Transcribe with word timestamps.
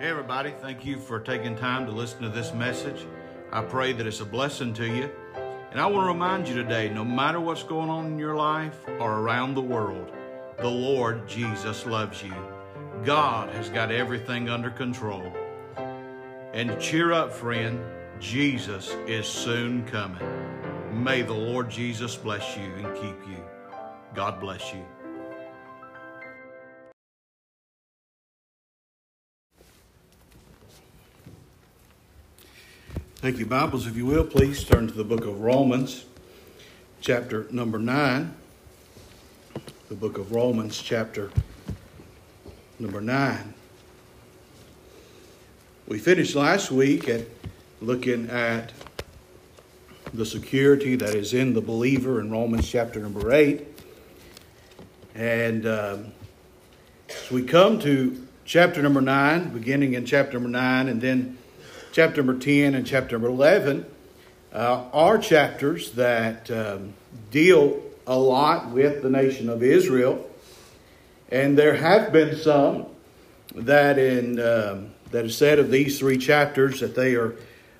Hey, 0.00 0.10
everybody, 0.10 0.54
thank 0.60 0.86
you 0.86 0.96
for 0.96 1.18
taking 1.18 1.56
time 1.56 1.84
to 1.86 1.90
listen 1.90 2.22
to 2.22 2.28
this 2.28 2.54
message. 2.54 3.04
I 3.50 3.62
pray 3.62 3.92
that 3.92 4.06
it's 4.06 4.20
a 4.20 4.24
blessing 4.24 4.72
to 4.74 4.86
you. 4.86 5.10
And 5.72 5.80
I 5.80 5.86
want 5.86 6.04
to 6.04 6.12
remind 6.12 6.46
you 6.46 6.54
today 6.54 6.88
no 6.88 7.04
matter 7.04 7.40
what's 7.40 7.64
going 7.64 7.90
on 7.90 8.06
in 8.06 8.16
your 8.16 8.36
life 8.36 8.78
or 9.00 9.18
around 9.18 9.54
the 9.54 9.60
world, 9.60 10.12
the 10.58 10.68
Lord 10.68 11.26
Jesus 11.26 11.84
loves 11.84 12.22
you. 12.22 12.32
God 13.04 13.52
has 13.54 13.70
got 13.70 13.90
everything 13.90 14.48
under 14.48 14.70
control. 14.70 15.32
And 16.52 16.80
cheer 16.80 17.12
up, 17.12 17.32
friend, 17.32 17.80
Jesus 18.20 18.90
is 19.08 19.26
soon 19.26 19.84
coming. 19.86 20.22
May 20.92 21.22
the 21.22 21.34
Lord 21.34 21.68
Jesus 21.68 22.14
bless 22.14 22.56
you 22.56 22.62
and 22.62 22.94
keep 22.94 23.28
you. 23.28 23.42
God 24.14 24.38
bless 24.38 24.72
you. 24.72 24.86
Take 33.20 33.38
your 33.38 33.48
Bibles, 33.48 33.88
if 33.88 33.96
you 33.96 34.06
will, 34.06 34.22
please 34.22 34.62
turn 34.62 34.86
to 34.86 34.94
the 34.94 35.02
book 35.02 35.24
of 35.24 35.40
Romans, 35.40 36.04
chapter 37.00 37.48
number 37.50 37.76
9. 37.76 38.32
The 39.88 39.94
book 39.96 40.18
of 40.18 40.30
Romans, 40.30 40.80
chapter 40.80 41.32
number 42.78 43.00
9. 43.00 43.54
We 45.88 45.98
finished 45.98 46.36
last 46.36 46.70
week 46.70 47.08
at 47.08 47.22
looking 47.80 48.30
at 48.30 48.72
the 50.14 50.24
security 50.24 50.94
that 50.94 51.16
is 51.16 51.34
in 51.34 51.54
the 51.54 51.60
believer 51.60 52.20
in 52.20 52.30
Romans 52.30 52.70
chapter 52.70 53.00
number 53.00 53.32
8. 53.32 53.66
And 55.16 55.66
um, 55.66 56.12
so 57.08 57.34
we 57.34 57.42
come 57.42 57.80
to 57.80 58.28
chapter 58.44 58.80
number 58.80 59.00
9, 59.00 59.48
beginning 59.48 59.94
in 59.94 60.06
chapter 60.06 60.34
number 60.34 60.50
9, 60.50 60.88
and 60.88 61.00
then 61.00 61.37
chapter 61.92 62.22
number 62.22 62.38
10 62.38 62.74
and 62.74 62.86
chapter 62.86 63.16
number 63.16 63.28
11 63.28 63.86
uh, 64.52 64.84
are 64.92 65.18
chapters 65.18 65.92
that 65.92 66.50
um, 66.50 66.94
deal 67.30 67.82
a 68.06 68.18
lot 68.18 68.70
with 68.70 69.02
the 69.02 69.10
nation 69.10 69.48
of 69.48 69.62
Israel. 69.62 70.24
And 71.30 71.58
there 71.58 71.74
have 71.74 72.12
been 72.12 72.36
some 72.36 72.86
that 73.54 73.98
in 73.98 74.38
um, 74.40 74.90
that 75.10 75.24
is 75.24 75.36
said 75.36 75.58
of 75.58 75.70
these 75.70 75.98
three 75.98 76.18
chapters 76.18 76.80
that 76.80 76.94
they 76.94 77.14
are 77.14 77.36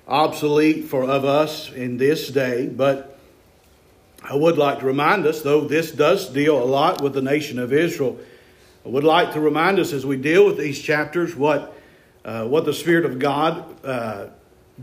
obsolete 0.07 0.85
for 0.85 1.03
of 1.03 1.25
us 1.25 1.71
in 1.71 1.97
this 1.97 2.29
day. 2.29 2.67
But 2.67 3.19
I 4.23 4.35
would 4.35 4.57
like 4.57 4.79
to 4.79 4.85
remind 4.85 5.25
us, 5.25 5.41
though 5.41 5.61
this 5.61 5.91
does 5.91 6.29
deal 6.29 6.61
a 6.61 6.65
lot 6.65 7.01
with 7.01 7.13
the 7.13 7.21
nation 7.21 7.59
of 7.59 7.71
Israel, 7.71 8.19
I 8.85 8.89
would 8.89 9.03
like 9.03 9.33
to 9.33 9.39
remind 9.39 9.79
us 9.79 9.93
as 9.93 10.05
we 10.05 10.17
deal 10.17 10.45
with 10.45 10.57
these 10.57 10.79
chapters 10.79 11.35
what 11.35 11.75
uh, 12.25 12.45
what 12.45 12.65
the 12.65 12.73
Spirit 12.73 13.05
of 13.05 13.19
God 13.19 13.85
uh, 13.85 14.27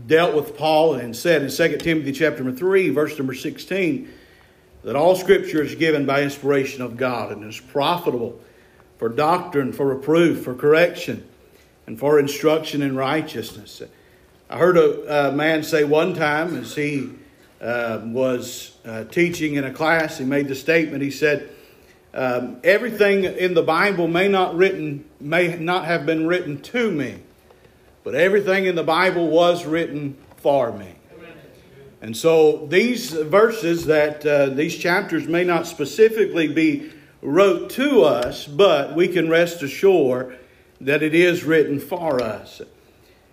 dealt 0.05 0.35
with 0.35 0.57
Paul 0.57 0.95
and 0.95 1.15
said 1.15 1.41
in 1.41 1.49
2 1.49 1.77
Timothy 1.77 2.11
chapter 2.11 2.43
number 2.43 2.57
3, 2.57 2.89
verse 2.89 3.17
number 3.17 3.33
16, 3.33 4.11
that 4.83 4.95
all 4.95 5.15
Scripture 5.15 5.61
is 5.61 5.75
given 5.75 6.05
by 6.05 6.21
inspiration 6.21 6.81
of 6.81 6.97
God 6.97 7.31
and 7.31 7.43
is 7.43 7.59
profitable 7.59 8.39
for 8.97 9.09
doctrine, 9.09 9.71
for 9.71 9.87
reproof, 9.87 10.43
for 10.43 10.55
correction, 10.55 11.27
and 11.85 11.99
for 11.99 12.19
instruction 12.19 12.81
in 12.81 12.95
righteousness. 12.95 13.81
I 14.49 14.57
heard 14.57 14.77
a, 14.77 15.29
a 15.29 15.31
man 15.31 15.63
say 15.63 15.83
one 15.83 16.13
time 16.13 16.55
as 16.55 16.75
he 16.75 17.09
uh, 17.61 18.01
was 18.03 18.77
uh, 18.85 19.03
teaching 19.05 19.55
in 19.55 19.63
a 19.63 19.73
class, 19.73 20.17
he 20.17 20.25
made 20.25 20.47
the 20.47 20.55
statement, 20.55 21.03
he 21.03 21.11
said, 21.11 21.49
um, 22.13 22.57
everything 22.63 23.25
in 23.25 23.53
the 23.53 23.61
Bible 23.61 24.07
may 24.07 24.27
not 24.27 24.55
written 24.55 25.05
may 25.19 25.55
not 25.57 25.85
have 25.85 26.05
been 26.05 26.25
written 26.25 26.61
to 26.61 26.89
me, 26.89 27.19
but 28.07 28.15
everything 28.15 28.63
in 28.63 28.75
the 28.75 28.83
Bible 28.85 29.27
was 29.27 29.65
written 29.65 30.15
for 30.37 30.71
me. 30.71 30.95
And 32.01 32.15
so 32.15 32.65
these 32.67 33.11
verses 33.11 33.87
that 33.87 34.25
uh, 34.25 34.45
these 34.45 34.77
chapters 34.77 35.27
may 35.27 35.43
not 35.43 35.67
specifically 35.67 36.47
be 36.47 36.93
wrote 37.21 37.69
to 37.71 38.03
us, 38.03 38.47
but 38.47 38.95
we 38.95 39.09
can 39.09 39.27
rest 39.27 39.61
assured 39.61 40.39
that 40.79 41.03
it 41.03 41.13
is 41.13 41.43
written 41.43 41.81
for 41.81 42.23
us. 42.23 42.61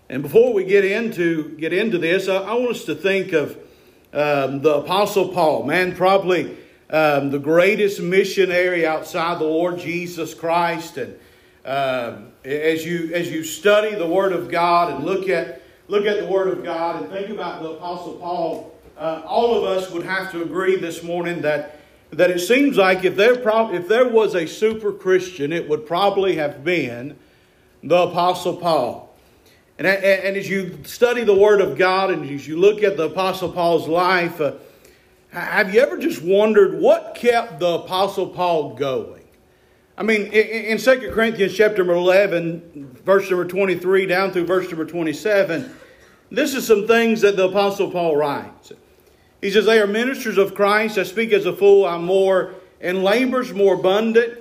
And 0.08 0.24
before 0.24 0.52
we 0.52 0.64
get 0.64 0.84
into 0.84 1.50
get 1.50 1.72
into 1.72 1.98
this, 1.98 2.28
I, 2.28 2.38
I 2.38 2.54
want 2.54 2.72
us 2.72 2.84
to 2.86 2.96
think 2.96 3.32
of 3.32 3.52
um, 4.12 4.60
the 4.60 4.78
Apostle 4.78 5.28
Paul. 5.28 5.62
Man, 5.62 5.94
probably 5.94 6.58
um, 6.90 7.30
the 7.30 7.38
greatest 7.38 8.00
missionary 8.00 8.84
outside 8.84 9.38
the 9.38 9.44
Lord 9.44 9.78
Jesus 9.78 10.34
Christ, 10.34 10.96
and 10.96 11.16
um, 11.64 12.32
as 12.44 12.84
you 12.84 13.10
as 13.14 13.30
you 13.30 13.42
study 13.42 13.94
the 13.94 14.06
Word 14.06 14.32
of 14.32 14.50
God 14.50 14.92
and 14.92 15.04
look 15.04 15.28
at 15.28 15.62
look 15.88 16.04
at 16.04 16.20
the 16.20 16.26
Word 16.26 16.48
of 16.48 16.62
God 16.62 17.02
and 17.02 17.10
think 17.10 17.30
about 17.30 17.62
the 17.62 17.70
Apostle 17.70 18.14
Paul, 18.14 18.74
uh, 18.98 19.22
all 19.26 19.54
of 19.56 19.64
us 19.64 19.90
would 19.90 20.04
have 20.04 20.30
to 20.32 20.42
agree 20.42 20.76
this 20.76 21.02
morning 21.02 21.42
that 21.42 21.80
that 22.10 22.30
it 22.30 22.40
seems 22.40 22.76
like 22.76 23.04
if 23.04 23.16
there 23.16 23.36
pro- 23.36 23.72
if 23.72 23.88
there 23.88 24.08
was 24.08 24.34
a 24.34 24.46
super 24.46 24.92
Christian, 24.92 25.52
it 25.52 25.68
would 25.68 25.86
probably 25.86 26.36
have 26.36 26.64
been 26.64 27.16
the 27.82 27.96
Apostle 27.96 28.56
Paul. 28.56 29.14
And, 29.76 29.88
and 29.88 30.36
as 30.36 30.48
you 30.48 30.78
study 30.84 31.24
the 31.24 31.34
Word 31.34 31.60
of 31.60 31.76
God 31.76 32.10
and 32.12 32.28
as 32.30 32.46
you 32.46 32.56
look 32.56 32.84
at 32.84 32.96
the 32.96 33.06
Apostle 33.06 33.50
Paul's 33.50 33.88
life, 33.88 34.40
uh, 34.40 34.52
have 35.30 35.74
you 35.74 35.80
ever 35.80 35.98
just 35.98 36.22
wondered 36.22 36.80
what 36.80 37.16
kept 37.16 37.58
the 37.58 37.66
Apostle 37.66 38.28
Paul 38.28 38.74
going? 38.74 39.23
I 39.96 40.02
mean, 40.02 40.26
in 40.26 40.78
2 40.78 41.12
Corinthians 41.12 41.54
chapter 41.54 41.88
11, 41.88 42.98
verse 43.04 43.30
number 43.30 43.46
23 43.46 44.06
down 44.06 44.32
through 44.32 44.46
verse 44.46 44.66
number 44.66 44.84
27, 44.84 45.72
this 46.30 46.54
is 46.54 46.66
some 46.66 46.88
things 46.88 47.20
that 47.20 47.36
the 47.36 47.48
Apostle 47.48 47.92
Paul 47.92 48.16
writes. 48.16 48.72
He 49.40 49.52
says, 49.52 49.66
They 49.66 49.80
are 49.80 49.86
ministers 49.86 50.36
of 50.36 50.54
Christ. 50.54 50.98
I 50.98 51.04
speak 51.04 51.32
as 51.32 51.46
a 51.46 51.54
fool, 51.54 51.86
I'm 51.86 52.04
more, 52.04 52.54
in 52.80 53.04
labors 53.04 53.52
more 53.52 53.74
abundant, 53.74 54.40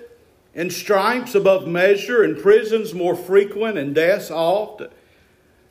in 0.55 0.71
stripes 0.71 1.35
above 1.35 1.67
measure, 1.67 2.23
in 2.23 2.41
prisons 2.41 2.95
more 2.95 3.15
frequent, 3.15 3.77
and 3.77 3.93
deaths 3.93 4.31
oft. 4.31 4.81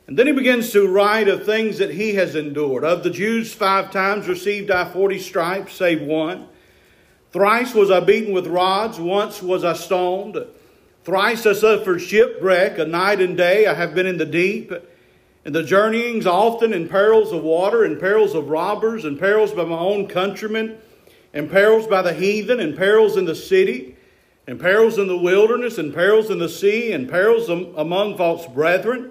And 0.07 0.17
then 0.17 0.29
he 0.29 0.33
begins 0.33 0.71
to 0.73 0.87
write 0.87 1.27
of 1.27 1.45
things 1.45 1.79
that 1.79 1.93
he 1.93 2.15
has 2.15 2.37
endured. 2.37 2.85
Of 2.85 3.03
the 3.03 3.11
Jews, 3.11 3.53
five 3.53 3.91
times 3.91 4.29
received 4.29 4.71
I 4.71 4.85
forty 4.85 5.19
stripes, 5.19 5.75
save 5.75 6.03
one. 6.03 6.47
Thrice 7.33 7.75
was 7.75 7.91
I 7.91 8.01
beaten 8.01 8.35
with 8.35 8.47
rods, 8.47 9.01
once 9.01 9.43
was 9.43 9.65
I 9.65 9.73
stoned. 9.73 10.37
Thrice 11.03 11.47
I 11.47 11.55
suffered 11.55 12.01
shipwreck, 12.01 12.79
a 12.79 12.85
night 12.85 13.23
and 13.23 13.37
day 13.39 13.67
I 13.67 13.73
have 13.73 13.95
been 13.95 14.07
in 14.07 14.19
the 14.19 14.27
deep. 14.27 14.71
And 15.45 15.55
the 15.55 15.63
journeyings 15.63 16.27
often 16.27 16.75
in 16.75 16.89
perils 16.89 17.33
of 17.33 17.43
water, 17.43 17.85
and 17.85 17.99
perils 17.99 18.35
of 18.35 18.51
robbers, 18.51 19.07
and 19.07 19.19
perils 19.19 19.53
by 19.53 19.65
my 19.65 19.79
own 19.79 20.09
countrymen, 20.09 20.77
and 21.33 21.51
perils 21.51 21.87
by 21.87 22.03
the 22.03 22.13
heathen, 22.13 22.61
and 22.61 22.77
perils 22.77 23.17
in 23.17 23.25
the 23.25 23.35
city, 23.35 23.97
and 24.47 24.61
perils 24.61 24.99
in 24.99 25.09
the 25.09 25.17
wilderness, 25.17 25.79
and 25.79 25.95
perils 25.95 26.29
in 26.29 26.39
the 26.39 26.51
sea, 26.51 26.93
and 26.93 27.09
perils 27.09 27.49
among 27.49 28.19
false 28.19 28.47
brethren, 28.47 29.11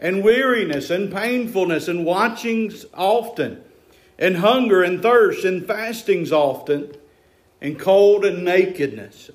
and 0.00 0.22
weariness, 0.22 0.90
and 0.90 1.12
painfulness, 1.12 1.88
and 1.88 2.06
watchings 2.06 2.86
often, 2.94 3.60
and 4.16 4.36
hunger, 4.36 4.84
and 4.84 5.02
thirst, 5.02 5.44
and 5.44 5.66
fastings 5.66 6.30
often 6.30 6.94
and 7.60 7.78
cold 7.78 8.24
and 8.24 8.44
nakedness. 8.44 9.30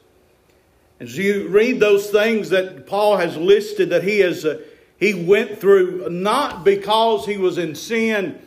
As 0.99 1.17
you 1.17 1.47
read 1.49 1.79
those 1.79 2.09
things 2.09 2.49
that 2.49 2.87
Paul 2.87 3.17
has 3.17 3.35
listed 3.35 3.89
that 3.89 4.03
he 4.03 4.19
has 4.19 4.45
uh, 4.45 4.61
he 4.97 5.13
went 5.13 5.59
through 5.59 6.09
not 6.09 6.63
because 6.63 7.25
he 7.25 7.37
was 7.37 7.57
in 7.57 7.75
sin 7.75 8.39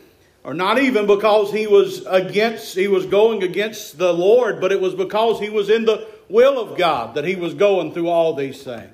or 0.43 0.53
not 0.53 0.79
even 0.79 1.05
because 1.05 1.51
he 1.51 1.67
was 1.67 2.05
against 2.07 2.73
he 2.73 2.87
was 2.87 3.05
going 3.05 3.43
against 3.43 3.97
the 3.97 4.13
Lord, 4.13 4.59
but 4.59 4.71
it 4.71 4.81
was 4.81 4.95
because 4.95 5.39
he 5.39 5.49
was 5.49 5.69
in 5.69 5.85
the 5.85 6.07
will 6.29 6.59
of 6.59 6.77
God 6.77 7.15
that 7.15 7.25
he 7.25 7.35
was 7.35 7.53
going 7.53 7.93
through 7.93 8.09
all 8.09 8.33
these 8.33 8.63
things. 8.63 8.93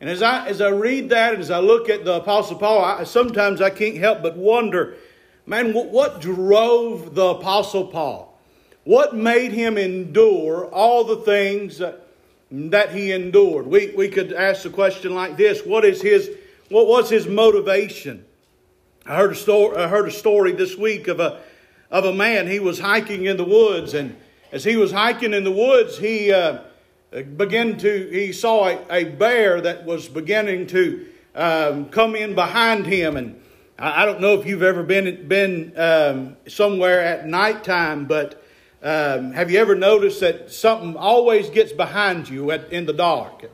And 0.00 0.08
as 0.08 0.22
I 0.22 0.46
as 0.46 0.60
I 0.60 0.68
read 0.68 1.10
that 1.10 1.34
and 1.34 1.42
as 1.42 1.50
I 1.50 1.58
look 1.58 1.88
at 1.88 2.04
the 2.04 2.14
Apostle 2.14 2.56
Paul, 2.56 2.82
I, 2.82 3.04
sometimes 3.04 3.60
I 3.60 3.70
can't 3.70 3.96
help 3.96 4.22
but 4.22 4.36
wonder, 4.36 4.94
man, 5.44 5.74
what, 5.74 5.88
what 5.88 6.20
drove 6.20 7.14
the 7.14 7.26
Apostle 7.26 7.88
Paul? 7.88 8.27
What 8.88 9.14
made 9.14 9.52
him 9.52 9.76
endure 9.76 10.64
all 10.68 11.04
the 11.04 11.16
things 11.16 11.76
that, 11.76 12.90
he 12.90 13.12
endured? 13.12 13.66
We, 13.66 13.88
we 13.94 14.08
could 14.08 14.32
ask 14.32 14.62
the 14.62 14.70
question 14.70 15.14
like 15.14 15.36
this 15.36 15.60
What 15.60 15.84
is 15.84 16.00
his 16.00 16.30
what 16.70 16.86
was 16.86 17.10
his 17.10 17.26
motivation? 17.26 18.24
I 19.04 19.16
heard 19.16 19.32
a 19.32 19.34
story, 19.34 19.76
I 19.76 19.88
heard 19.88 20.08
a 20.08 20.10
story 20.10 20.52
this 20.52 20.74
week 20.74 21.06
of 21.06 21.20
a, 21.20 21.38
of 21.90 22.06
a 22.06 22.14
man. 22.14 22.46
He 22.46 22.60
was 22.60 22.80
hiking 22.80 23.26
in 23.26 23.36
the 23.36 23.44
woods, 23.44 23.92
and 23.92 24.16
as 24.52 24.64
he 24.64 24.78
was 24.78 24.90
hiking 24.90 25.34
in 25.34 25.44
the 25.44 25.52
woods, 25.52 25.98
he 25.98 26.32
uh, 26.32 26.60
began 27.36 27.76
to, 27.76 28.08
he 28.10 28.32
saw 28.32 28.68
a, 28.68 28.86
a, 28.90 29.04
bear 29.04 29.60
that 29.60 29.84
was 29.84 30.08
beginning 30.08 30.66
to 30.68 31.06
um, 31.34 31.90
come 31.90 32.16
in 32.16 32.34
behind 32.34 32.86
him. 32.86 33.18
And 33.18 33.38
I, 33.78 34.04
I, 34.04 34.06
don't 34.06 34.22
know 34.22 34.40
if 34.40 34.46
you've 34.46 34.62
ever 34.62 34.82
been, 34.82 35.28
been 35.28 35.74
um, 35.76 36.36
somewhere 36.46 37.02
at 37.02 37.26
nighttime, 37.26 38.06
but 38.06 38.42
um, 38.82 39.32
have 39.32 39.50
you 39.50 39.58
ever 39.58 39.74
noticed 39.74 40.20
that 40.20 40.52
something 40.52 40.96
always 40.96 41.50
gets 41.50 41.72
behind 41.72 42.28
you 42.28 42.52
at, 42.52 42.72
in 42.72 42.86
the 42.86 42.92
dark? 42.92 43.50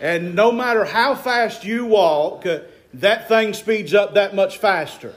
And 0.00 0.34
no 0.34 0.50
matter 0.50 0.84
how 0.84 1.14
fast 1.14 1.64
you 1.64 1.86
walk, 1.86 2.44
uh, 2.46 2.60
that 2.94 3.28
thing 3.28 3.54
speeds 3.54 3.94
up 3.94 4.14
that 4.14 4.34
much 4.34 4.58
faster. 4.58 5.14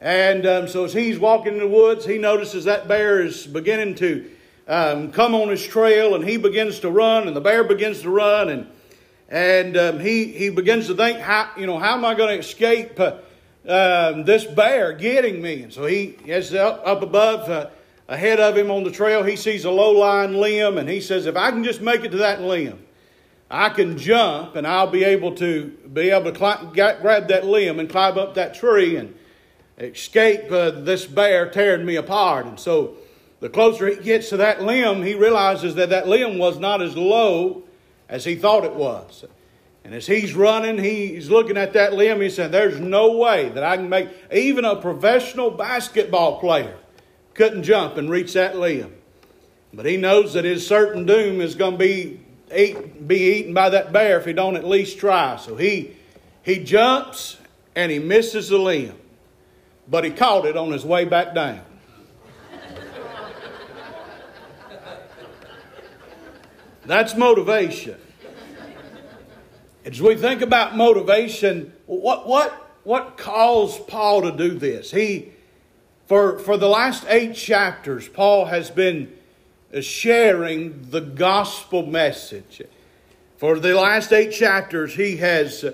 And 0.00 0.46
um, 0.46 0.68
so 0.68 0.84
as 0.84 0.92
he's 0.92 1.18
walking 1.18 1.54
in 1.54 1.58
the 1.58 1.68
woods, 1.68 2.04
he 2.04 2.18
notices 2.18 2.64
that 2.64 2.86
bear 2.86 3.22
is 3.22 3.46
beginning 3.46 3.94
to 3.96 4.30
um, 4.68 5.10
come 5.10 5.34
on 5.34 5.48
his 5.48 5.66
trail, 5.66 6.14
and 6.14 6.22
he 6.22 6.36
begins 6.36 6.80
to 6.80 6.90
run, 6.90 7.26
and 7.28 7.36
the 7.36 7.40
bear 7.40 7.64
begins 7.64 8.02
to 8.02 8.10
run, 8.10 8.48
and 8.50 8.66
and 9.28 9.76
um, 9.76 10.00
he 10.00 10.26
he 10.26 10.50
begins 10.50 10.88
to 10.88 10.94
think, 10.94 11.18
how 11.18 11.50
you 11.56 11.66
know, 11.66 11.78
how 11.78 11.94
am 11.94 12.04
I 12.04 12.14
going 12.14 12.34
to 12.34 12.38
escape 12.38 13.00
uh, 13.00 13.16
um, 13.66 14.24
this 14.24 14.44
bear 14.44 14.92
getting 14.92 15.40
me? 15.40 15.62
And 15.62 15.72
so 15.72 15.86
he 15.86 16.16
is 16.26 16.52
up, 16.54 16.82
up 16.84 17.02
above. 17.02 17.48
Uh, 17.48 17.70
ahead 18.08 18.40
of 18.40 18.56
him 18.56 18.70
on 18.70 18.84
the 18.84 18.90
trail, 18.90 19.22
he 19.22 19.36
sees 19.36 19.64
a 19.64 19.70
low 19.70 19.92
lying 19.92 20.34
limb, 20.34 20.78
and 20.78 20.88
he 20.88 21.00
says, 21.00 21.26
If 21.26 21.36
I 21.36 21.50
can 21.50 21.64
just 21.64 21.80
make 21.80 22.04
it 22.04 22.10
to 22.10 22.18
that 22.18 22.40
limb, 22.40 22.84
I 23.50 23.68
can 23.68 23.96
jump 23.96 24.56
and 24.56 24.66
I'll 24.66 24.90
be 24.90 25.04
able 25.04 25.34
to 25.36 25.66
be 25.92 26.10
able 26.10 26.32
to 26.32 26.36
climb, 26.36 26.72
grab 26.72 27.28
that 27.28 27.46
limb 27.46 27.78
and 27.78 27.88
climb 27.88 28.18
up 28.18 28.34
that 28.34 28.54
tree 28.54 28.96
and 28.96 29.14
escape 29.78 30.50
uh, 30.50 30.70
this 30.70 31.04
bear 31.06 31.48
tearing 31.48 31.86
me 31.86 31.96
apart. 31.96 32.46
And 32.46 32.58
so, 32.58 32.96
the 33.40 33.48
closer 33.48 33.86
he 33.88 33.96
gets 33.96 34.30
to 34.30 34.38
that 34.38 34.62
limb, 34.62 35.02
he 35.02 35.14
realizes 35.14 35.74
that 35.74 35.90
that 35.90 36.08
limb 36.08 36.38
was 36.38 36.58
not 36.58 36.80
as 36.80 36.96
low 36.96 37.64
as 38.08 38.24
he 38.24 38.34
thought 38.34 38.64
it 38.64 38.74
was. 38.74 39.24
And 39.84 39.94
as 39.94 40.06
he's 40.06 40.34
running, 40.34 40.78
he's 40.78 41.30
looking 41.30 41.56
at 41.56 41.74
that 41.74 41.92
limb. 41.92 42.20
He 42.20 42.30
said, 42.30 42.50
There's 42.50 42.80
no 42.80 43.16
way 43.16 43.50
that 43.50 43.62
I 43.62 43.76
can 43.76 43.88
make 43.88 44.08
even 44.32 44.64
a 44.64 44.76
professional 44.76 45.50
basketball 45.50 46.40
player 46.40 46.76
couldn't 47.36 47.62
jump 47.62 47.98
and 47.98 48.10
reach 48.10 48.32
that 48.32 48.56
limb. 48.56 48.92
But 49.72 49.86
he 49.86 49.96
knows 49.96 50.32
that 50.32 50.44
his 50.44 50.66
certain 50.66 51.04
doom 51.04 51.40
is 51.40 51.54
going 51.54 51.72
to 51.72 51.78
be, 51.78 52.20
eat, 52.54 53.06
be 53.06 53.38
eaten 53.38 53.52
by 53.52 53.68
that 53.70 53.92
bear 53.92 54.18
if 54.18 54.24
he 54.24 54.32
don't 54.32 54.56
at 54.56 54.64
least 54.66 54.98
try. 54.98 55.36
So 55.36 55.54
he, 55.54 55.94
he 56.42 56.64
jumps 56.64 57.36
and 57.74 57.92
he 57.92 57.98
misses 57.98 58.48
the 58.48 58.58
limb. 58.58 58.96
But 59.86 60.04
he 60.04 60.10
caught 60.10 60.46
it 60.46 60.56
on 60.56 60.72
his 60.72 60.84
way 60.84 61.04
back 61.04 61.34
down. 61.34 61.60
That's 66.86 67.16
motivation. 67.16 67.98
As 69.84 70.00
we 70.00 70.16
think 70.16 70.40
about 70.40 70.74
motivation, 70.74 71.72
what, 71.86 72.26
what, 72.26 72.50
what 72.84 73.18
caused 73.18 73.86
Paul 73.88 74.22
to 74.22 74.32
do 74.32 74.58
this? 74.58 74.90
He, 74.90 75.32
for, 76.06 76.38
for 76.38 76.56
the 76.56 76.68
last 76.68 77.04
eight 77.08 77.34
chapters, 77.34 78.08
Paul 78.08 78.46
has 78.46 78.70
been 78.70 79.12
sharing 79.80 80.90
the 80.90 81.00
gospel 81.00 81.84
message. 81.84 82.62
For 83.38 83.58
the 83.58 83.74
last 83.74 84.12
eight 84.12 84.30
chapters, 84.30 84.94
he 84.94 85.16
has 85.18 85.64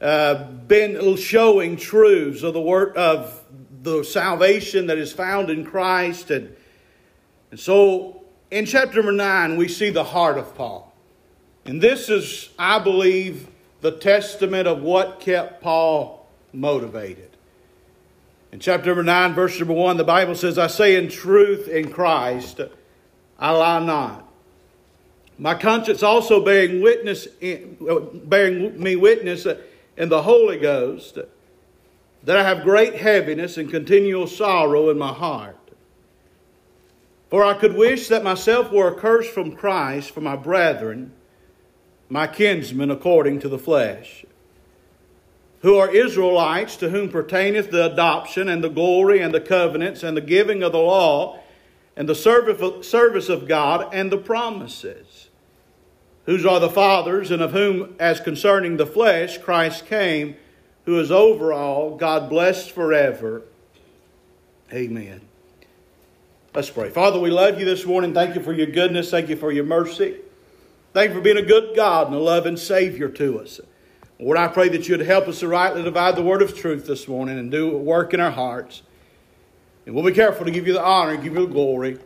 uh, 0.00 0.44
been 0.44 1.16
showing 1.16 1.76
truths 1.76 2.42
of 2.42 2.54
the 2.54 2.60
word 2.60 2.96
of 2.96 3.42
the 3.82 4.04
salvation 4.04 4.86
that 4.86 4.98
is 4.98 5.12
found 5.12 5.50
in 5.50 5.64
Christ. 5.64 6.30
And, 6.30 6.54
and 7.50 7.58
so 7.58 8.22
in 8.50 8.66
chapter 8.66 8.96
number 8.96 9.12
nine, 9.12 9.56
we 9.56 9.66
see 9.66 9.90
the 9.90 10.04
heart 10.04 10.36
of 10.36 10.54
Paul. 10.54 10.92
And 11.64 11.80
this 11.80 12.08
is, 12.08 12.50
I 12.58 12.78
believe, 12.78 13.48
the 13.80 13.92
testament 13.92 14.68
of 14.68 14.82
what 14.82 15.20
kept 15.20 15.62
Paul 15.62 16.26
motivated. 16.52 17.29
In 18.52 18.58
chapter 18.58 18.88
number 18.88 19.04
9, 19.04 19.34
verse 19.34 19.58
number 19.58 19.74
1, 19.74 19.96
the 19.96 20.04
Bible 20.04 20.34
says, 20.34 20.58
I 20.58 20.66
say 20.66 20.96
in 20.96 21.08
truth 21.08 21.68
in 21.68 21.90
Christ, 21.90 22.60
I 23.38 23.52
lie 23.52 23.84
not. 23.84 24.26
My 25.38 25.54
conscience 25.54 26.02
also 26.02 26.44
bearing 26.44 26.82
witness, 26.82 27.28
in, 27.40 27.76
bearing 28.24 28.82
me 28.82 28.96
witness 28.96 29.46
in 29.96 30.08
the 30.08 30.22
Holy 30.22 30.58
Ghost, 30.58 31.18
that 32.24 32.36
I 32.36 32.42
have 32.42 32.64
great 32.64 32.96
heaviness 32.96 33.56
and 33.56 33.70
continual 33.70 34.26
sorrow 34.26 34.90
in 34.90 34.98
my 34.98 35.12
heart. 35.12 35.56
For 37.30 37.44
I 37.44 37.54
could 37.54 37.76
wish 37.76 38.08
that 38.08 38.24
myself 38.24 38.72
were 38.72 38.94
accursed 38.94 39.30
from 39.30 39.54
Christ 39.54 40.10
for 40.10 40.20
my 40.20 40.34
brethren, 40.34 41.12
my 42.08 42.26
kinsmen 42.26 42.90
according 42.90 43.38
to 43.40 43.48
the 43.48 43.58
flesh 43.58 44.24
who 45.60 45.76
are 45.76 45.94
Israelites, 45.94 46.76
to 46.76 46.88
whom 46.90 47.10
pertaineth 47.10 47.70
the 47.70 47.92
adoption 47.92 48.48
and 48.48 48.64
the 48.64 48.68
glory 48.68 49.20
and 49.20 49.34
the 49.34 49.40
covenants 49.40 50.02
and 50.02 50.16
the 50.16 50.22
giving 50.22 50.62
of 50.62 50.72
the 50.72 50.78
law 50.78 51.38
and 51.96 52.08
the 52.08 52.14
service 52.14 53.28
of 53.28 53.48
God 53.48 53.92
and 53.92 54.10
the 54.10 54.18
promises, 54.18 55.28
whose 56.24 56.46
are 56.46 56.60
the 56.60 56.70
fathers, 56.70 57.30
and 57.30 57.42
of 57.42 57.52
whom, 57.52 57.94
as 57.98 58.20
concerning 58.20 58.78
the 58.78 58.86
flesh, 58.86 59.38
Christ 59.38 59.86
came, 59.86 60.36
who 60.86 60.98
is 60.98 61.10
over 61.10 61.52
all, 61.52 61.96
God 61.96 62.30
blessed 62.30 62.70
forever. 62.70 63.42
Amen. 64.72 65.20
Let's 66.54 66.70
pray. 66.70 66.88
Father, 66.88 67.20
we 67.20 67.30
love 67.30 67.58
you 67.58 67.64
this 67.64 67.84
morning. 67.84 68.14
Thank 68.14 68.34
you 68.34 68.42
for 68.42 68.52
your 68.52 68.68
goodness. 68.68 69.10
Thank 69.10 69.28
you 69.28 69.36
for 69.36 69.52
your 69.52 69.64
mercy. 69.64 70.16
Thank 70.94 71.10
you 71.10 71.16
for 71.16 71.20
being 71.20 71.36
a 71.36 71.42
good 71.42 71.76
God 71.76 72.06
and 72.06 72.16
a 72.16 72.18
loving 72.18 72.56
Savior 72.56 73.08
to 73.08 73.40
us. 73.40 73.60
Lord, 74.20 74.36
I 74.36 74.48
pray 74.48 74.68
that 74.68 74.86
you'd 74.86 75.00
help 75.00 75.28
us 75.28 75.40
to 75.40 75.48
rightly 75.48 75.82
divide 75.82 76.14
the 76.14 76.22
word 76.22 76.42
of 76.42 76.54
truth 76.54 76.86
this 76.86 77.08
morning 77.08 77.38
and 77.38 77.50
do 77.50 77.74
work 77.74 78.12
in 78.12 78.20
our 78.20 78.30
hearts. 78.30 78.82
And 79.86 79.94
we'll 79.94 80.04
be 80.04 80.12
careful 80.12 80.44
to 80.44 80.50
give 80.50 80.66
you 80.66 80.74
the 80.74 80.84
honor 80.84 81.16
give 81.16 81.32
you 81.32 81.46
the 81.46 81.52
glory. 81.52 81.98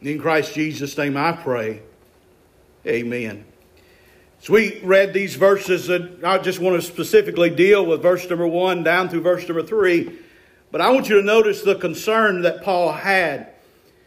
In 0.00 0.18
Christ 0.18 0.54
Jesus' 0.54 0.96
name 0.96 1.18
I 1.18 1.32
pray. 1.32 1.82
Amen. 2.86 3.44
So 4.40 4.54
we 4.54 4.80
read 4.80 5.12
these 5.12 5.34
verses, 5.34 5.90
and 5.90 6.24
I 6.24 6.38
just 6.38 6.60
want 6.60 6.80
to 6.80 6.82
specifically 6.86 7.50
deal 7.50 7.84
with 7.84 8.00
verse 8.00 8.26
number 8.30 8.46
one 8.46 8.82
down 8.82 9.10
through 9.10 9.20
verse 9.20 9.46
number 9.46 9.62
three. 9.62 10.18
But 10.70 10.80
I 10.80 10.88
want 10.90 11.10
you 11.10 11.16
to 11.16 11.22
notice 11.22 11.60
the 11.60 11.74
concern 11.74 12.40
that 12.42 12.62
Paul 12.62 12.92
had. 12.92 13.48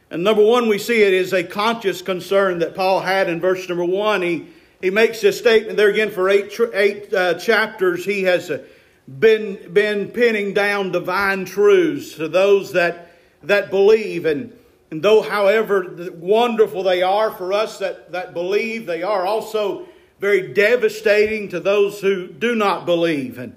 And 0.10 0.24
number 0.24 0.44
one, 0.44 0.68
we 0.68 0.80
see 0.80 1.04
it 1.04 1.14
is 1.14 1.34
a 1.34 1.44
conscious 1.44 2.02
concern 2.02 2.60
that 2.60 2.74
Paul 2.74 3.02
had 3.02 3.30
in 3.30 3.40
verse 3.40 3.70
number 3.70 3.86
one. 3.86 4.24
He 4.24 4.48
he 4.82 4.90
makes 4.90 5.22
this 5.22 5.38
statement 5.38 5.78
there 5.78 5.90
again 5.90 6.12
for 6.12 6.28
eight, 6.30 6.60
eight 6.74 7.14
uh, 7.14 7.36
chapters. 7.36 8.04
He 8.04 8.24
has 8.24 8.50
uh, 8.50 8.64
been, 9.08 9.72
been 9.72 10.10
pinning 10.10 10.54
down 10.54 10.92
divine 10.92 11.46
truths 11.46 12.16
to 12.16 12.28
those 12.28 12.74
that, 12.74 13.12
that 13.44 13.70
believe. 13.70 14.26
And, 14.26 14.58
and 14.90 15.04
though, 15.04 15.22
however 15.22 16.12
wonderful 16.14 16.84
they 16.84 17.04
are 17.04 17.32
for 17.32 17.54
us 17.54 17.80
that, 17.80 18.12
that 18.12 18.34
believe, 18.34 18.86
they 18.86 19.04
are 19.04 19.26
also 19.26 19.88
very 20.20 20.54
devastating 20.54 21.50
to 21.50 21.60
those 21.60 22.02
who 22.02 22.28
do 22.28 22.56
not 22.56 22.86
believe. 22.86 23.38
And, 23.38 23.56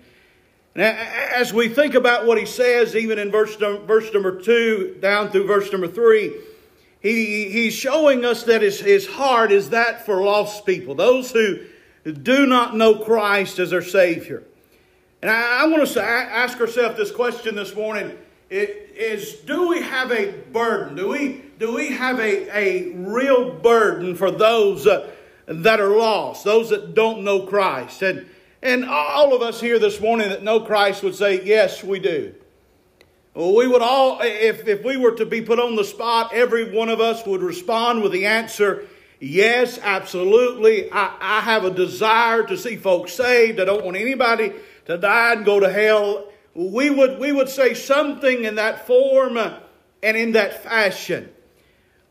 and 0.74 0.82
as 0.84 1.52
we 1.52 1.68
think 1.68 1.94
about 1.94 2.26
what 2.26 2.38
he 2.38 2.46
says, 2.46 2.96
even 2.96 3.18
in 3.18 3.30
verse, 3.30 3.56
verse 3.56 4.12
number 4.12 4.40
two 4.40 4.96
down 5.00 5.30
through 5.30 5.46
verse 5.46 5.70
number 5.72 5.88
three, 5.88 6.34
he, 7.04 7.50
he's 7.50 7.74
showing 7.74 8.24
us 8.24 8.44
that 8.44 8.62
his, 8.62 8.80
his 8.80 9.06
heart 9.06 9.52
is 9.52 9.70
that 9.70 10.06
for 10.06 10.22
lost 10.24 10.64
people, 10.64 10.94
those 10.94 11.30
who 11.30 11.58
do 12.02 12.46
not 12.46 12.74
know 12.74 12.94
Christ 12.94 13.58
as 13.58 13.70
their 13.70 13.82
Savior. 13.82 14.42
And 15.20 15.30
I, 15.30 15.64
I 15.64 15.66
want 15.66 15.86
to 15.86 16.02
ask 16.02 16.58
ourselves 16.58 16.96
this 16.96 17.10
question 17.10 17.56
this 17.56 17.74
morning 17.74 18.16
it 18.48 18.92
is 18.96 19.34
do 19.40 19.68
we 19.68 19.82
have 19.82 20.12
a 20.12 20.32
burden? 20.50 20.96
Do 20.96 21.08
we, 21.08 21.42
do 21.58 21.74
we 21.74 21.88
have 21.88 22.18
a, 22.18 22.56
a 22.56 22.94
real 22.94 23.52
burden 23.52 24.16
for 24.16 24.30
those 24.30 24.86
uh, 24.86 25.10
that 25.46 25.80
are 25.80 25.94
lost, 25.94 26.42
those 26.42 26.70
that 26.70 26.94
don't 26.94 27.22
know 27.22 27.42
Christ? 27.42 28.00
And, 28.00 28.26
and 28.62 28.86
all 28.86 29.34
of 29.34 29.42
us 29.42 29.60
here 29.60 29.78
this 29.78 30.00
morning 30.00 30.30
that 30.30 30.42
know 30.42 30.60
Christ 30.60 31.02
would 31.02 31.14
say, 31.14 31.44
yes, 31.44 31.84
we 31.84 31.98
do. 31.98 32.34
We 33.34 33.66
would 33.66 33.82
all, 33.82 34.20
if, 34.22 34.68
if 34.68 34.84
we 34.84 34.96
were 34.96 35.12
to 35.12 35.26
be 35.26 35.42
put 35.42 35.58
on 35.58 35.74
the 35.74 35.84
spot, 35.84 36.32
every 36.32 36.72
one 36.72 36.88
of 36.88 37.00
us 37.00 37.26
would 37.26 37.42
respond 37.42 38.02
with 38.02 38.12
the 38.12 38.26
answer, 38.26 38.86
yes, 39.18 39.78
absolutely. 39.82 40.90
I, 40.92 41.16
I 41.20 41.40
have 41.40 41.64
a 41.64 41.70
desire 41.70 42.44
to 42.44 42.56
see 42.56 42.76
folks 42.76 43.12
saved. 43.12 43.58
I 43.58 43.64
don't 43.64 43.84
want 43.84 43.96
anybody 43.96 44.52
to 44.86 44.98
die 44.98 45.32
and 45.32 45.44
go 45.44 45.58
to 45.58 45.68
hell. 45.68 46.30
We 46.54 46.90
would, 46.90 47.18
we 47.18 47.32
would 47.32 47.48
say 47.48 47.74
something 47.74 48.44
in 48.44 48.54
that 48.54 48.86
form 48.86 49.36
and 49.36 50.16
in 50.16 50.32
that 50.32 50.62
fashion. 50.62 51.30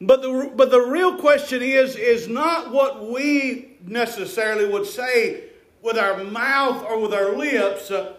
But 0.02 0.22
the, 0.22 0.52
but 0.54 0.72
the 0.72 0.82
real 0.82 1.18
question 1.18 1.62
is, 1.62 1.96
is 1.96 2.28
not 2.28 2.72
what 2.72 3.10
we 3.10 3.78
necessarily 3.86 4.66
would 4.66 4.86
say 4.86 5.46
with 5.82 5.98
our 5.98 6.22
mouth 6.26 6.84
or 6.84 7.00
with 7.00 7.14
our 7.14 7.38
lips, 7.38 7.92
uh, 7.92 8.14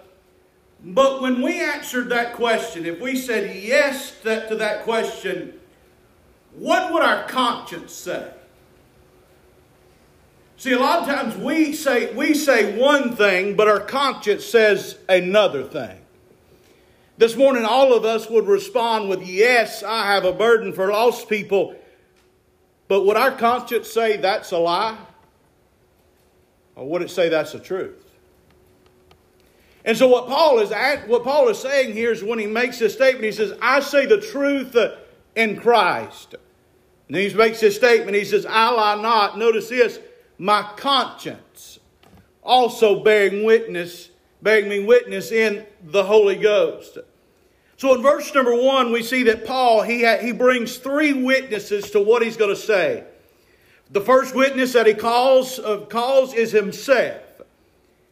but 0.85 1.23
when 1.23 1.41
we 1.41 1.63
answered 1.63 2.11
that 2.11 2.35
question, 2.35 2.85
if 2.85 3.01
we 3.01 3.17
said 3.17 3.57
yes 3.57 4.21
to 4.23 4.57
that 4.57 4.83
question, 4.83 5.59
what 6.57 6.93
would 6.93 7.03
our 7.03 7.27
conscience 7.27 7.93
say? 7.93 8.31
See, 10.59 10.73
a 10.73 10.79
lot 10.79 11.01
of 11.01 11.07
times 11.07 11.37
we 11.37 11.73
say, 11.73 12.15
we 12.15 12.35
say 12.35 12.79
one 12.79 13.17
thing, 13.17 13.57
but 13.57 13.67
our 13.67 13.81
conscience 13.81 14.45
says 14.45 14.99
another 15.09 15.63
thing. 15.65 15.99
This 17.17 17.35
morning, 17.37 17.65
all 17.65 17.95
of 17.95 18.05
us 18.05 18.29
would 18.29 18.47
respond 18.47 19.09
with, 19.09 19.23
Yes, 19.23 19.83
I 19.83 20.13
have 20.13 20.25
a 20.25 20.33
burden 20.33 20.73
for 20.73 20.91
lost 20.91 21.29
people. 21.29 21.77
But 22.89 23.07
would 23.07 23.17
our 23.17 23.31
conscience 23.31 23.91
say 23.91 24.17
that's 24.19 24.53
a 24.53 24.59
lie? 24.59 24.99
Or 26.77 26.89
would 26.89 27.03
it 27.03 27.11
say 27.11 27.29
that's 27.29 27.53
the 27.53 27.61
truth? 27.61 28.04
And 29.85 29.97
so 29.97 30.09
what 30.09 30.27
Paul 30.27 30.61
is 30.61 30.73
at, 30.73 31.09
what 31.09 31.25
Paul 31.25 31.49
is 31.49 31.59
saying 31.59 31.93
here 31.93 32.11
is 32.11 32.25
when 32.25 32.39
he 32.39 32.47
makes 32.47 32.79
this 32.79 32.95
statement, 32.95 33.25
he 33.25 33.33
says, 33.33 33.53
"I 33.61 33.81
say 33.81 34.07
the 34.07 34.21
truth 34.21 34.77
in 35.35 35.57
Christ." 35.57 36.35
And 37.09 37.17
he 37.17 37.33
makes 37.35 37.61
this 37.61 37.77
statement. 37.77 38.17
He 38.17 38.25
says, 38.25 38.47
"I 38.47 38.71
lie 38.71 39.01
not." 39.01 39.39
Notice 39.39 39.69
this: 39.69 39.99
my 40.39 40.63
conscience 40.77 41.79
also 42.43 43.03
bearing 43.03 43.45
witness, 43.45 44.11
bearing 44.43 44.69
me 44.69 44.85
witness 44.85 45.33
in 45.33 45.67
the 45.83 46.05
Holy 46.05 46.37
Ghost. 46.37 46.99
So 47.77 47.95
in 47.95 48.03
verse 48.03 48.33
number 48.35 48.55
one, 48.55 48.93
we 48.93 49.03
see 49.03 49.25
that 49.25 49.47
Paul 49.47 49.83
he 49.83 50.05
ha- 50.05 50.19
he 50.19 50.33
brings 50.33 50.77
three 50.77 51.13
witnesses 51.13 51.91
to 51.91 52.01
what 52.01 52.23
he's 52.23 52.37
going 52.37 52.55
to 52.55 52.61
say. 52.61 53.05
The 53.91 54.01
first 54.01 54.35
witness 54.35 54.73
that 54.73 54.87
he 54.87 54.95
calls 54.95 55.59
uh, 55.59 55.81
calls 55.89 56.33
is 56.35 56.53
himself. 56.53 57.21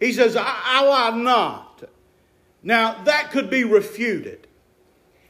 He 0.02 0.12
says, 0.12 0.35
I, 0.35 0.61
I 0.64 0.85
lie 0.85 1.16
not. 1.16 1.85
Now, 2.61 3.04
that 3.04 3.30
could 3.30 3.49
be 3.49 3.62
refuted. 3.62 4.49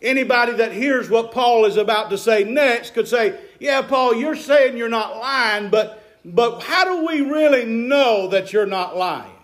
Anybody 0.01 0.55
that 0.55 0.73
hears 0.73 1.11
what 1.11 1.31
Paul 1.31 1.67
is 1.67 1.77
about 1.77 2.09
to 2.09 2.17
say 2.17 2.43
next 2.43 2.95
could 2.95 3.07
say, 3.07 3.39
Yeah, 3.61 3.83
Paul, 3.83 4.15
you're 4.15 4.35
saying 4.35 4.79
you're 4.79 4.89
not 4.89 5.19
lying, 5.19 5.69
but, 5.69 6.03
but 6.25 6.61
how 6.61 6.85
do 6.85 7.07
we 7.07 7.21
really 7.21 7.67
know 7.67 8.29
that 8.29 8.55
you're 8.55 8.65
not 8.65 8.97
lying? 8.97 9.37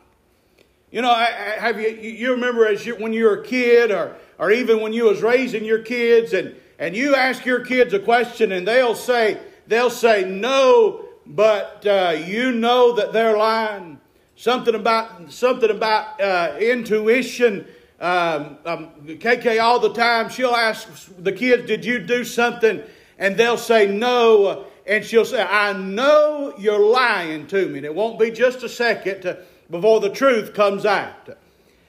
You 0.91 1.03
know, 1.03 1.15
have 1.15 1.79
you, 1.79 1.91
you 1.91 2.31
remember 2.31 2.67
as 2.67 2.87
you, 2.87 2.97
when 2.97 3.13
you 3.13 3.25
were 3.25 3.43
a 3.43 3.45
kid 3.45 3.91
or, 3.91 4.17
or 4.39 4.51
even 4.51 4.81
when 4.81 4.95
you 4.95 5.05
was 5.05 5.21
raising 5.21 5.63
your 5.63 5.81
kids 5.81 6.33
and, 6.33 6.57
and 6.79 6.97
you 6.97 7.15
ask 7.15 7.45
your 7.45 7.67
kids 7.67 7.93
a 7.93 7.99
question 8.01 8.51
and 8.51 8.67
they'll 8.67 8.95
say, 8.95 9.39
they'll 9.67 9.91
say 9.91 10.25
no, 10.25 11.05
but 11.27 11.87
uh, 11.87 12.17
you 12.25 12.51
know 12.51 12.97
that 12.97 13.13
they're 13.13 13.37
lying. 13.37 14.01
Something 14.39 14.77
about 14.77 15.33
something 15.33 15.69
about 15.69 16.21
uh, 16.21 16.57
intuition. 16.61 17.67
Um, 17.99 18.59
um, 18.65 18.91
KK 19.05 19.61
all 19.61 19.81
the 19.81 19.93
time. 19.93 20.29
She'll 20.29 20.55
ask 20.55 20.89
the 21.19 21.33
kids, 21.33 21.67
"Did 21.67 21.85
you 21.85 21.99
do 21.99 22.23
something?" 22.23 22.81
And 23.19 23.37
they'll 23.37 23.59
say 23.59 23.89
no, 23.89 24.67
and 24.87 25.05
she'll 25.05 25.25
say, 25.25 25.43
"I 25.43 25.73
know 25.73 26.55
you're 26.57 26.79
lying 26.79 27.49
to 27.49 27.67
me." 27.67 27.79
And 27.79 27.85
it 27.85 27.93
won't 27.93 28.17
be 28.17 28.31
just 28.31 28.63
a 28.63 28.69
second 28.69 29.23
to, 29.23 29.39
before 29.71 29.99
the 29.99 30.11
truth 30.11 30.55
comes 30.55 30.87
out. 30.87 31.37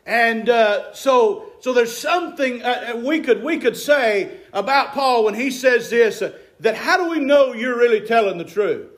And 0.08 0.50
uh, 0.50 0.92
so, 0.96 1.52
so 1.60 1.72
there's 1.72 1.96
something 1.96 2.64
uh, 2.64 2.94
uh 2.96 2.98
we 2.98 3.20
could 3.20 3.44
we 3.44 3.60
could 3.60 3.78
say 3.78 4.40
about 4.54 4.94
Paul 4.94 5.24
when 5.24 5.36
he 5.36 5.52
says 5.52 5.92
this. 5.92 6.24
Uh, 6.24 6.36
that 6.62 6.76
how 6.76 6.98
do 6.98 7.12
we 7.12 7.20
know 7.20 7.54
you're 7.54 7.78
really 7.78 8.02
telling 8.02 8.40
the 8.40 8.44
truth? 8.44 8.89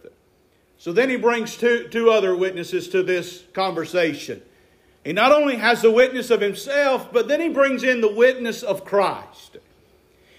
So 0.82 0.92
then 0.92 1.12
he 1.12 1.16
brings 1.16 1.58
two, 1.58 1.90
two 1.90 2.10
other 2.10 2.36
witnesses 2.36 2.90
to 2.90 3.04
this 3.04 3.44
conversation. 3.54 4.42
He 5.04 5.14
not 5.14 5.32
only 5.32 5.58
has 5.58 5.84
the 5.84 5.92
witness 5.92 6.32
of 6.32 6.42
himself, 6.42 7.14
but 7.14 7.28
then 7.28 7.40
he 7.40 7.50
brings 7.50 7.84
in 7.84 8.02
the 8.02 8.12
witness 8.12 8.64
of 8.64 8.84
Christ. 8.84 9.58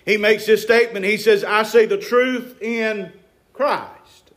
He 0.05 0.17
makes 0.17 0.45
this 0.45 0.61
statement. 0.61 1.05
He 1.05 1.17
says, 1.17 1.45
I 1.45 1.63
say 1.63 1.87
the 1.87 1.97
truth 1.97 2.61
in 2.61 3.13
Christ. 3.53 4.33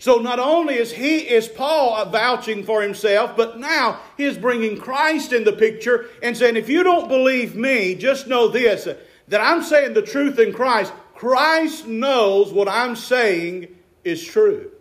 So 0.00 0.16
not 0.16 0.40
only 0.40 0.74
is 0.74 0.90
he 0.90 1.18
is 1.18 1.46
Paul 1.46 2.04
vouching 2.06 2.64
for 2.64 2.82
himself, 2.82 3.36
but 3.36 3.60
now 3.60 4.00
he 4.16 4.24
is 4.24 4.36
bringing 4.36 4.80
Christ 4.80 5.32
in 5.32 5.44
the 5.44 5.52
picture 5.52 6.06
and 6.24 6.36
saying, 6.36 6.56
if 6.56 6.68
you 6.68 6.82
don't 6.82 7.06
believe 7.06 7.54
me, 7.54 7.94
just 7.94 8.26
know 8.26 8.48
this, 8.48 8.88
that 9.28 9.40
I'm 9.40 9.62
saying 9.62 9.94
the 9.94 10.02
truth 10.02 10.40
in 10.40 10.52
Christ. 10.52 10.92
Christ 11.14 11.86
knows 11.86 12.52
what 12.52 12.66
I'm 12.66 12.96
saying 12.96 13.68
is 14.02 14.24
true. 14.24 14.72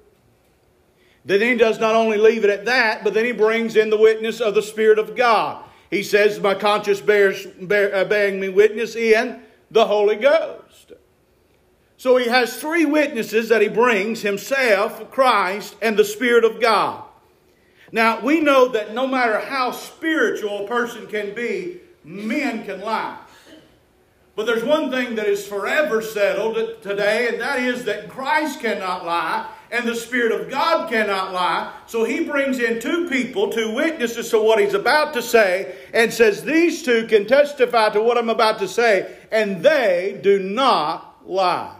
Then 1.27 1.41
he 1.41 1.55
does 1.55 1.77
not 1.77 1.93
only 1.93 2.17
leave 2.17 2.45
it 2.45 2.49
at 2.49 2.65
that, 2.65 3.03
but 3.03 3.13
then 3.13 3.25
he 3.25 3.33
brings 3.33 3.75
in 3.75 3.89
the 3.89 3.97
witness 3.97 4.39
of 4.39 4.55
the 4.55 4.61
Spirit 4.61 4.97
of 4.97 5.13
God. 5.13 5.61
He 5.91 6.01
says, 6.01 6.39
My 6.39 6.55
conscience 6.55 7.01
bears 7.01 7.45
bear, 7.45 7.93
uh, 7.93 8.05
bearing 8.05 8.39
me 8.39 8.47
witness 8.47 8.95
in 8.95 9.41
the 9.69 9.85
Holy 9.85 10.15
Ghost. 10.15 10.93
So 11.97 12.15
he 12.15 12.29
has 12.29 12.55
three 12.55 12.85
witnesses 12.85 13.49
that 13.49 13.61
he 13.61 13.67
brings 13.67 14.21
himself, 14.21 15.11
Christ, 15.11 15.75
and 15.81 15.97
the 15.97 16.05
Spirit 16.05 16.45
of 16.45 16.61
God. 16.61 17.03
Now, 17.91 18.21
we 18.21 18.39
know 18.39 18.69
that 18.69 18.93
no 18.93 19.05
matter 19.05 19.39
how 19.41 19.71
spiritual 19.71 20.63
a 20.63 20.67
person 20.67 21.07
can 21.07 21.35
be, 21.35 21.81
men 22.05 22.63
can 22.63 22.79
lie. 22.79 23.17
But 24.37 24.45
there's 24.45 24.63
one 24.63 24.91
thing 24.91 25.15
that 25.15 25.27
is 25.27 25.45
forever 25.45 26.01
settled 26.01 26.81
today, 26.81 27.27
and 27.27 27.41
that 27.41 27.59
is 27.59 27.83
that 27.83 28.07
Christ 28.07 28.61
cannot 28.61 29.05
lie 29.05 29.49
and 29.71 29.87
the 29.87 29.95
Spirit 29.95 30.31
of 30.31 30.49
God 30.49 30.89
cannot 30.89 31.33
lie. 31.33 31.73
So 31.87 32.03
he 32.03 32.23
brings 32.23 32.59
in 32.59 32.79
two 32.79 33.07
people, 33.09 33.49
two 33.49 33.73
witnesses 33.73 34.29
to 34.29 34.39
what 34.41 34.59
he's 34.59 34.73
about 34.73 35.13
to 35.13 35.21
say, 35.21 35.75
and 35.93 36.13
says, 36.13 36.43
These 36.43 36.83
two 36.83 37.07
can 37.07 37.27
testify 37.27 37.89
to 37.89 38.01
what 38.01 38.17
I'm 38.17 38.29
about 38.29 38.59
to 38.59 38.67
say, 38.67 39.15
and 39.31 39.61
they 39.63 40.19
do 40.21 40.39
not 40.39 41.21
lie. 41.25 41.75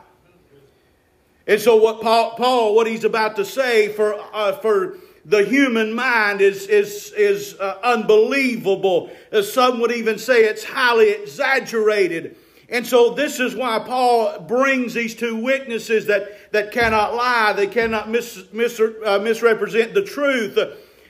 And 1.47 1.61
so, 1.61 1.77
what 1.77 2.01
Paul, 2.01 2.35
Paul 2.35 2.75
what 2.75 2.87
he's 2.87 3.05
about 3.05 3.37
to 3.37 3.45
say 3.45 3.87
for, 3.87 4.19
uh, 4.33 4.53
for 4.57 4.97
the 5.23 5.43
human 5.43 5.93
mind 5.93 6.41
is, 6.41 6.67
is, 6.67 7.13
is 7.15 7.55
uh, 7.59 7.79
unbelievable. 7.83 9.09
As 9.31 9.51
some 9.51 9.79
would 9.79 9.91
even 9.91 10.17
say 10.19 10.43
it's 10.43 10.65
highly 10.65 11.09
exaggerated. 11.09 12.35
And 12.69 12.85
so 12.85 13.11
this 13.11 13.39
is 13.39 13.55
why 13.55 13.79
Paul 13.79 14.41
brings 14.41 14.93
these 14.93 15.15
two 15.15 15.37
witnesses 15.37 16.07
that, 16.07 16.51
that 16.51 16.71
cannot 16.71 17.15
lie, 17.15 17.53
they 17.53 17.67
cannot 17.67 18.09
mis, 18.09 18.43
mis, 18.51 18.79
uh, 18.79 19.19
misrepresent 19.19 19.93
the 19.93 20.03
truth, 20.03 20.57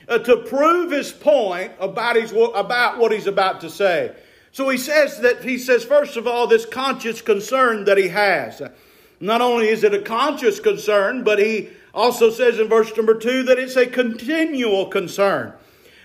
uh, 0.08 0.18
to 0.18 0.36
prove 0.36 0.92
his 0.92 1.10
point 1.10 1.72
about, 1.80 2.16
his, 2.16 2.32
about 2.54 2.98
what 2.98 3.10
he's 3.10 3.26
about 3.26 3.60
to 3.62 3.70
say. 3.70 4.14
So 4.52 4.68
he 4.68 4.78
says 4.78 5.20
that, 5.20 5.42
he 5.42 5.58
says, 5.58 5.84
first 5.84 6.16
of 6.16 6.26
all, 6.26 6.46
this 6.46 6.64
conscious 6.64 7.20
concern 7.20 7.84
that 7.84 7.98
he 7.98 8.08
has. 8.08 8.62
Not 9.20 9.40
only 9.40 9.68
is 9.68 9.82
it 9.82 9.92
a 9.92 10.00
conscious 10.00 10.60
concern, 10.60 11.24
but 11.24 11.40
he 11.40 11.70
also 11.92 12.30
says 12.30 12.60
in 12.60 12.68
verse 12.68 12.96
number 12.96 13.14
two 13.14 13.42
that 13.44 13.58
it's 13.58 13.76
a 13.76 13.86
continual 13.86 14.86
concern. 14.86 15.52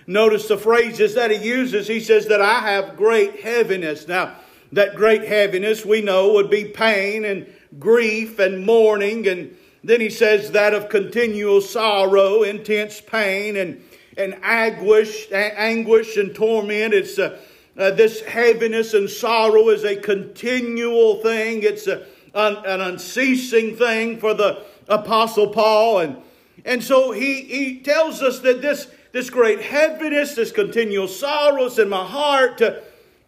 Notice 0.06 0.48
the 0.48 0.58
phrases 0.58 1.14
that 1.14 1.30
he 1.30 1.46
uses. 1.46 1.86
He 1.86 2.00
says 2.00 2.26
that 2.26 2.40
I 2.40 2.60
have 2.60 2.96
great 2.96 3.40
heaviness. 3.40 4.08
Now, 4.08 4.34
that 4.74 4.96
great 4.96 5.24
heaviness 5.24 5.84
we 5.84 6.02
know 6.02 6.32
would 6.32 6.50
be 6.50 6.64
pain 6.64 7.24
and 7.24 7.46
grief 7.78 8.38
and 8.38 8.64
mourning. 8.64 9.26
And 9.28 9.56
then 9.82 10.00
he 10.00 10.10
says 10.10 10.50
that 10.52 10.74
of 10.74 10.88
continual 10.88 11.60
sorrow, 11.60 12.42
intense 12.42 13.00
pain 13.00 13.56
and, 13.56 13.82
and 14.16 14.36
anguish, 14.42 15.30
anguish 15.32 16.16
and 16.16 16.34
torment. 16.34 16.92
It's 16.92 17.18
uh, 17.18 17.38
uh, 17.76 17.90
this 17.90 18.20
heaviness 18.22 18.94
and 18.94 19.08
sorrow 19.08 19.68
is 19.68 19.84
a 19.84 19.96
continual 19.96 21.22
thing. 21.22 21.62
It's 21.62 21.86
a, 21.86 22.06
an, 22.34 22.56
an 22.64 22.80
unceasing 22.80 23.76
thing 23.76 24.18
for 24.18 24.34
the 24.34 24.64
apostle 24.88 25.48
Paul. 25.48 26.00
And, 26.00 26.16
and 26.64 26.82
so 26.82 27.12
he, 27.12 27.42
he 27.42 27.80
tells 27.80 28.22
us 28.22 28.40
that 28.40 28.62
this, 28.62 28.88
this 29.12 29.30
great 29.30 29.60
heaviness, 29.60 30.34
this 30.34 30.52
continual 30.52 31.08
sorrows 31.08 31.78
in 31.78 31.88
my 31.88 32.04
heart, 32.04 32.60
uh, 32.60 32.74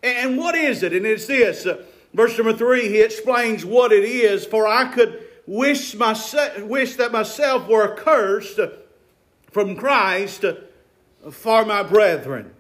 and 0.07 0.39
what 0.39 0.55
is 0.55 0.83
it? 0.83 0.93
And 0.93 1.07
it's 1.07 1.27
this. 1.27 1.67
Uh, 1.67 1.83
verse 2.15 2.37
number 2.37 2.53
three, 2.53 2.89
he 2.89 3.01
explains 3.01 3.65
what 3.65 3.93
it 3.93 4.05
is. 4.05 4.45
For 4.47 4.67
I 4.67 4.93
could 4.93 5.25
wish, 5.47 5.95
myself, 5.95 6.61
wish 6.63 6.97
that 6.97 7.13
myself 7.13 7.69
were 7.69 7.93
accursed 7.93 8.61
from 9.51 9.77
Christ 9.77 10.45
for 11.31 11.65
my 11.65 11.83
brethren. 11.83 12.53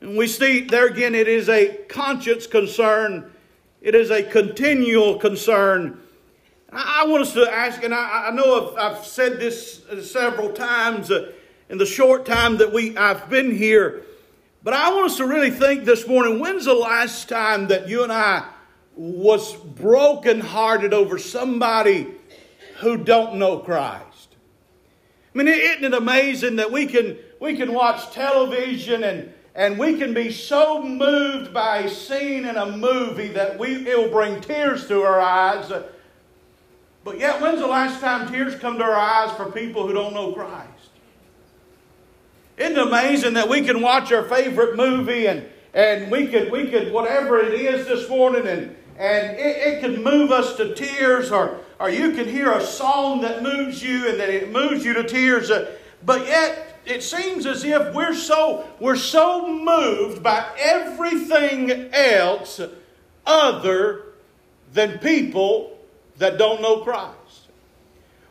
And 0.00 0.16
we 0.16 0.26
see 0.26 0.60
there 0.60 0.86
again, 0.86 1.14
it 1.14 1.28
is 1.28 1.48
a 1.48 1.78
conscience 1.88 2.46
concern. 2.46 3.32
It 3.80 3.94
is 3.94 4.10
a 4.10 4.22
continual 4.22 5.18
concern. 5.18 6.00
I 6.72 7.06
want 7.06 7.22
us 7.22 7.32
to 7.34 7.50
ask, 7.50 7.82
and 7.82 7.94
I, 7.94 8.30
know 8.30 8.74
I've, 8.76 9.06
said 9.06 9.38
this 9.38 9.82
several 10.02 10.52
times 10.52 11.10
uh, 11.10 11.32
in 11.70 11.78
the 11.78 11.86
short 11.86 12.26
time 12.26 12.58
that 12.58 12.72
we 12.72 12.96
I've 12.96 13.30
been 13.30 13.50
here. 13.56 14.02
But 14.66 14.74
I 14.74 14.92
want 14.92 15.12
us 15.12 15.18
to 15.18 15.26
really 15.28 15.52
think 15.52 15.84
this 15.84 16.08
morning 16.08 16.40
when's 16.40 16.64
the 16.64 16.74
last 16.74 17.28
time 17.28 17.68
that 17.68 17.88
you 17.88 18.02
and 18.02 18.10
I 18.10 18.48
was 18.96 19.54
brokenhearted 19.54 20.92
over 20.92 21.20
somebody 21.20 22.08
who 22.78 22.96
don't 22.96 23.36
know 23.36 23.60
Christ? 23.60 24.34
I 25.32 25.38
mean, 25.38 25.46
isn't 25.46 25.84
it 25.84 25.94
amazing 25.94 26.56
that 26.56 26.72
we 26.72 26.86
can, 26.86 27.16
we 27.40 27.54
can 27.56 27.74
watch 27.74 28.12
television 28.12 29.04
and, 29.04 29.32
and 29.54 29.78
we 29.78 29.98
can 29.98 30.12
be 30.12 30.32
so 30.32 30.82
moved 30.82 31.54
by 31.54 31.82
a 31.82 31.88
scene 31.88 32.44
in 32.44 32.56
a 32.56 32.76
movie 32.76 33.28
that 33.28 33.56
we, 33.60 33.88
it 33.88 33.96
will 33.96 34.10
bring 34.10 34.40
tears 34.40 34.88
to 34.88 35.00
our 35.02 35.20
eyes. 35.20 35.70
Uh, 35.70 35.86
but 37.04 37.20
yet, 37.20 37.40
when's 37.40 37.60
the 37.60 37.68
last 37.68 38.00
time 38.00 38.32
tears 38.32 38.56
come 38.56 38.78
to 38.78 38.84
our 38.84 38.96
eyes 38.96 39.30
for 39.36 39.48
people 39.52 39.86
who 39.86 39.92
don't 39.92 40.12
know 40.12 40.32
Christ? 40.32 40.75
Isn't 42.56 42.78
it 42.78 42.86
amazing 42.86 43.34
that 43.34 43.48
we 43.48 43.62
can 43.62 43.82
watch 43.82 44.10
our 44.12 44.22
favorite 44.24 44.76
movie 44.76 45.26
and, 45.26 45.46
and 45.74 46.10
we 46.10 46.26
could, 46.26 46.50
we 46.50 46.68
could, 46.68 46.92
whatever 46.92 47.38
it 47.38 47.52
is 47.52 47.86
this 47.86 48.08
morning, 48.08 48.46
and, 48.46 48.74
and 48.98 49.36
it, 49.36 49.56
it 49.74 49.80
can 49.80 50.02
move 50.02 50.32
us 50.32 50.56
to 50.56 50.74
tears, 50.74 51.30
or, 51.30 51.60
or 51.78 51.90
you 51.90 52.12
can 52.12 52.26
hear 52.26 52.52
a 52.52 52.64
song 52.64 53.20
that 53.20 53.42
moves 53.42 53.82
you 53.82 54.08
and 54.08 54.18
that 54.18 54.30
it 54.30 54.50
moves 54.50 54.84
you 54.84 54.94
to 54.94 55.04
tears. 55.04 55.50
Uh, 55.50 55.76
but 56.04 56.26
yet 56.26 56.80
it 56.86 57.02
seems 57.02 57.44
as 57.44 57.64
if 57.64 57.94
we're 57.94 58.14
so 58.14 58.66
we're 58.80 58.96
so 58.96 59.48
moved 59.48 60.22
by 60.22 60.46
everything 60.58 61.90
else 61.92 62.60
other 63.26 64.02
than 64.72 64.98
people 64.98 65.78
that 66.18 66.38
don't 66.38 66.62
know 66.62 66.78
Christ. 66.78 67.15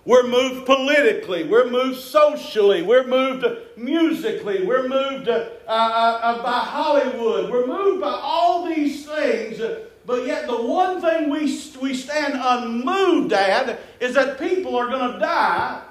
We're 0.05 0.27
moved 0.27 0.67
politically. 0.67 1.45
We're 1.45 1.69
moved 1.69 1.99
socially. 1.99 2.83
We're 2.83 3.07
moved 3.07 3.43
musically. 3.75 4.63
We're 4.63 4.87
moved 4.87 5.27
uh, 5.27 5.49
uh, 5.67 5.71
uh, 5.71 6.43
by 6.43 6.59
Hollywood. 6.59 7.49
We're 7.49 7.65
moved 7.65 8.01
by 8.01 8.19
all 8.21 8.67
these 8.67 9.05
things. 9.05 9.59
But 10.05 10.27
yet, 10.27 10.45
the 10.45 10.61
one 10.61 11.01
thing 11.01 11.31
we, 11.31 11.59
we 11.81 11.95
stand 11.95 12.35
unmoved 12.35 13.33
at 13.33 13.79
is 13.99 14.13
that 14.13 14.37
people 14.37 14.75
are 14.75 14.87
going 14.87 15.13
to 15.13 15.19
die 15.19 15.81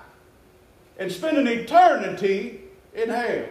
and 0.96 1.10
spend 1.10 1.36
an 1.36 1.48
eternity 1.48 2.60
in 2.94 3.08
hell. 3.08 3.46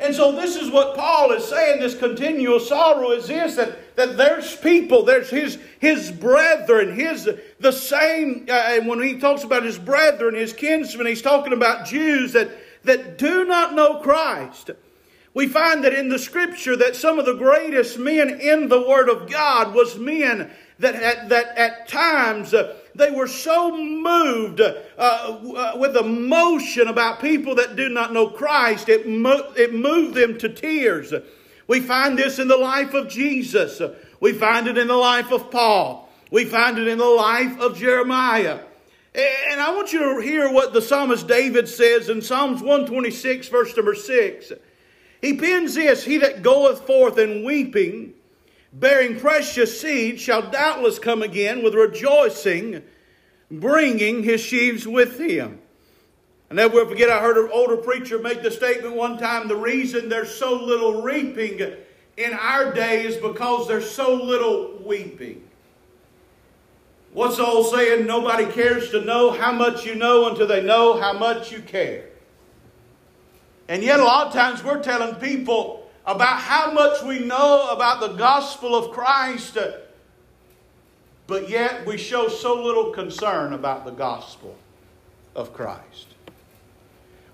And 0.00 0.14
so 0.14 0.32
this 0.32 0.56
is 0.56 0.70
what 0.70 0.96
Paul 0.96 1.30
is 1.32 1.44
saying, 1.44 1.80
this 1.80 1.96
continual 1.96 2.58
sorrow 2.58 3.10
is 3.12 3.28
this, 3.28 3.54
that, 3.56 3.96
that 3.96 4.16
there's 4.16 4.56
people, 4.56 5.04
there's 5.04 5.28
his, 5.28 5.58
his 5.78 6.10
brethren, 6.10 6.96
his, 6.96 7.28
the 7.60 7.72
same, 7.72 8.46
uh, 8.50 8.80
when 8.80 9.02
he 9.02 9.18
talks 9.18 9.44
about 9.44 9.64
his 9.64 9.78
brethren, 9.78 10.34
his 10.34 10.52
kinsmen, 10.54 11.06
he's 11.06 11.22
talking 11.22 11.52
about 11.52 11.86
Jews 11.86 12.32
that, 12.32 12.50
that 12.84 13.18
do 13.18 13.44
not 13.44 13.74
know 13.74 14.00
Christ. 14.00 14.70
We 15.34 15.46
find 15.46 15.84
that 15.84 15.92
in 15.92 16.08
the 16.08 16.18
scripture 16.18 16.74
that 16.76 16.96
some 16.96 17.18
of 17.18 17.26
the 17.26 17.34
greatest 17.34 17.98
men 17.98 18.40
in 18.40 18.68
the 18.68 18.80
Word 18.80 19.08
of 19.08 19.30
God 19.30 19.74
was 19.74 19.96
men 19.96 20.50
that 20.80 20.94
at, 20.94 21.28
that 21.28 21.56
at 21.58 21.86
times 21.86 22.54
uh, 22.54 22.76
they 22.94 23.10
were 23.10 23.28
so 23.28 23.76
moved 23.76 24.60
uh, 24.60 24.74
uh, 24.98 25.76
with 25.76 25.96
emotion 25.96 26.88
about 26.88 27.20
people 27.20 27.54
that 27.56 27.76
do 27.76 27.88
not 27.90 28.12
know 28.12 28.28
Christ, 28.28 28.88
it, 28.88 29.06
mo- 29.06 29.52
it 29.56 29.74
moved 29.74 30.14
them 30.14 30.38
to 30.38 30.48
tears. 30.48 31.12
We 31.68 31.80
find 31.80 32.18
this 32.18 32.38
in 32.38 32.48
the 32.48 32.56
life 32.56 32.94
of 32.94 33.08
Jesus. 33.08 33.80
We 34.18 34.32
find 34.32 34.66
it 34.66 34.78
in 34.78 34.88
the 34.88 34.96
life 34.96 35.30
of 35.30 35.50
Paul. 35.50 36.09
We 36.30 36.44
find 36.44 36.78
it 36.78 36.88
in 36.88 36.98
the 36.98 37.04
life 37.04 37.58
of 37.60 37.76
Jeremiah. 37.76 38.60
And 39.14 39.60
I 39.60 39.74
want 39.74 39.92
you 39.92 39.98
to 39.98 40.20
hear 40.22 40.52
what 40.52 40.72
the 40.72 40.82
psalmist 40.82 41.26
David 41.26 41.68
says 41.68 42.08
in 42.08 42.22
Psalms 42.22 42.60
126, 42.60 43.48
verse 43.48 43.76
number 43.76 43.94
6. 43.94 44.52
He 45.20 45.36
pens 45.36 45.74
this 45.74 46.04
He 46.04 46.18
that 46.18 46.42
goeth 46.42 46.86
forth 46.86 47.18
in 47.18 47.44
weeping 47.44 48.14
bearing 48.72 49.18
precious 49.18 49.80
seed, 49.80 50.20
shall 50.20 50.50
doubtless 50.50 50.98
come 50.98 51.22
again 51.22 51.62
with 51.62 51.74
rejoicing, 51.74 52.82
bringing 53.50 54.22
his 54.22 54.40
sheaves 54.40 54.86
with 54.86 55.18
him. 55.18 55.60
I 56.50 56.54
never 56.54 56.84
forget, 56.86 57.10
I 57.10 57.20
heard 57.20 57.36
an 57.36 57.50
older 57.52 57.76
preacher 57.76 58.18
make 58.18 58.42
the 58.42 58.50
statement 58.50 58.96
one 58.96 59.18
time 59.18 59.48
the 59.48 59.56
reason 59.56 60.08
there's 60.08 60.34
so 60.34 60.54
little 60.54 61.02
reaping 61.02 61.60
in 62.16 62.32
our 62.32 62.72
day 62.72 63.04
is 63.04 63.16
because 63.16 63.68
there's 63.68 63.88
so 63.88 64.14
little 64.14 64.78
weeping. 64.84 65.42
What's 67.12 67.38
the 67.38 67.44
old 67.44 67.66
saying? 67.74 68.06
Nobody 68.06 68.46
cares 68.46 68.90
to 68.90 69.00
know 69.00 69.30
how 69.30 69.52
much 69.52 69.84
you 69.84 69.96
know 69.96 70.28
until 70.28 70.46
they 70.46 70.62
know 70.62 71.00
how 71.00 71.12
much 71.12 71.50
you 71.50 71.60
care. 71.60 72.06
And 73.68 73.82
yet, 73.82 74.00
a 74.00 74.04
lot 74.04 74.28
of 74.28 74.32
times, 74.32 74.62
we're 74.62 74.82
telling 74.82 75.16
people 75.16 75.90
about 76.06 76.38
how 76.40 76.72
much 76.72 77.02
we 77.02 77.18
know 77.20 77.70
about 77.70 78.00
the 78.00 78.16
gospel 78.16 78.74
of 78.74 78.92
Christ, 78.92 79.56
uh, 79.56 79.72
but 81.26 81.48
yet 81.48 81.86
we 81.86 81.96
show 81.96 82.28
so 82.28 82.62
little 82.62 82.90
concern 82.90 83.52
about 83.52 83.84
the 83.84 83.92
gospel 83.92 84.56
of 85.36 85.52
Christ. 85.52 86.06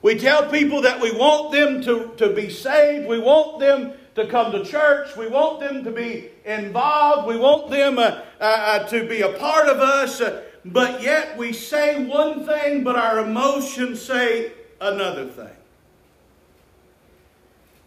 We 0.02 0.18
tell 0.18 0.50
people 0.50 0.82
that 0.82 1.00
we 1.00 1.10
want 1.12 1.52
them 1.52 1.82
to, 1.82 2.12
to 2.18 2.34
be 2.34 2.50
saved, 2.50 3.08
we 3.08 3.18
want 3.18 3.60
them 3.60 3.94
to 4.16 4.26
come 4.26 4.50
to 4.50 4.64
church, 4.64 5.14
we 5.16 5.28
want 5.28 5.60
them 5.60 5.84
to 5.84 5.90
be 5.90 6.30
involved, 6.44 7.28
we 7.28 7.36
want 7.36 7.70
them 7.70 7.98
uh, 7.98 8.22
uh, 8.40 8.44
uh 8.44 8.86
to 8.88 9.06
be 9.06 9.20
a 9.20 9.32
part 9.32 9.68
of 9.68 9.78
us, 9.78 10.20
uh, 10.20 10.42
but 10.64 11.02
yet 11.02 11.36
we 11.36 11.52
say 11.52 12.04
one 12.04 12.44
thing, 12.44 12.82
but 12.82 12.96
our 12.96 13.20
emotions 13.20 14.00
say 14.00 14.52
another 14.80 15.26
thing. 15.26 15.50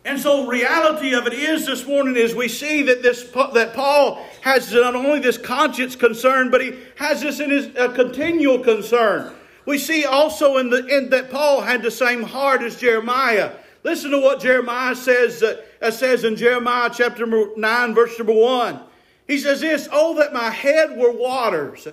And 0.05 0.19
so, 0.19 0.47
reality 0.47 1.13
of 1.13 1.27
it 1.27 1.33
is 1.33 1.65
this 1.65 1.85
morning 1.85 2.15
is 2.15 2.33
we 2.33 2.47
see 2.47 2.83
that 2.83 3.03
this 3.03 3.23
that 3.53 3.73
Paul 3.73 4.23
has 4.41 4.71
not 4.71 4.95
only 4.95 5.19
this 5.19 5.37
conscience 5.37 5.95
concern, 5.95 6.49
but 6.49 6.61
he 6.61 6.79
has 6.95 7.21
this 7.21 7.39
in 7.39 7.49
his 7.49 7.75
a 7.75 7.89
continual 7.89 8.59
concern. 8.59 9.35
We 9.65 9.77
see 9.77 10.05
also 10.05 10.57
in 10.57 10.69
the 10.69 10.85
in 10.85 11.09
that 11.09 11.29
Paul 11.29 11.61
had 11.61 11.81
the 11.81 11.91
same 11.91 12.23
heart 12.23 12.61
as 12.61 12.77
Jeremiah. 12.77 13.51
Listen 13.83 14.11
to 14.11 14.19
what 14.19 14.41
Jeremiah 14.41 14.95
says 14.95 15.41
uh, 15.43 15.91
says 15.91 16.23
in 16.23 16.35
Jeremiah 16.35 16.89
chapter 16.93 17.25
nine, 17.55 17.93
verse 17.93 18.17
number 18.17 18.33
one. 18.33 18.81
He 19.27 19.37
says 19.37 19.61
this: 19.61 19.87
"Oh, 19.91 20.15
that 20.15 20.33
my 20.33 20.49
head 20.49 20.97
were 20.97 21.11
waters, 21.11 21.87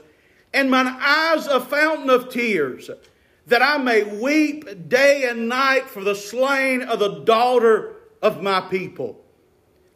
and 0.53 0.71
mine 0.71 0.87
eyes 0.87 1.47
a 1.47 1.61
fountain 1.61 2.11
of 2.11 2.31
tears." 2.31 2.91
that 3.47 3.63
I 3.63 3.79
may 3.79 4.03
weep 4.03 4.89
day 4.89 5.29
and 5.29 5.49
night 5.49 5.89
for 5.89 6.03
the 6.03 6.15
slain 6.15 6.83
of 6.83 6.99
the 6.99 7.21
daughter 7.21 7.95
of 8.21 8.43
my 8.43 8.61
people. 8.61 9.21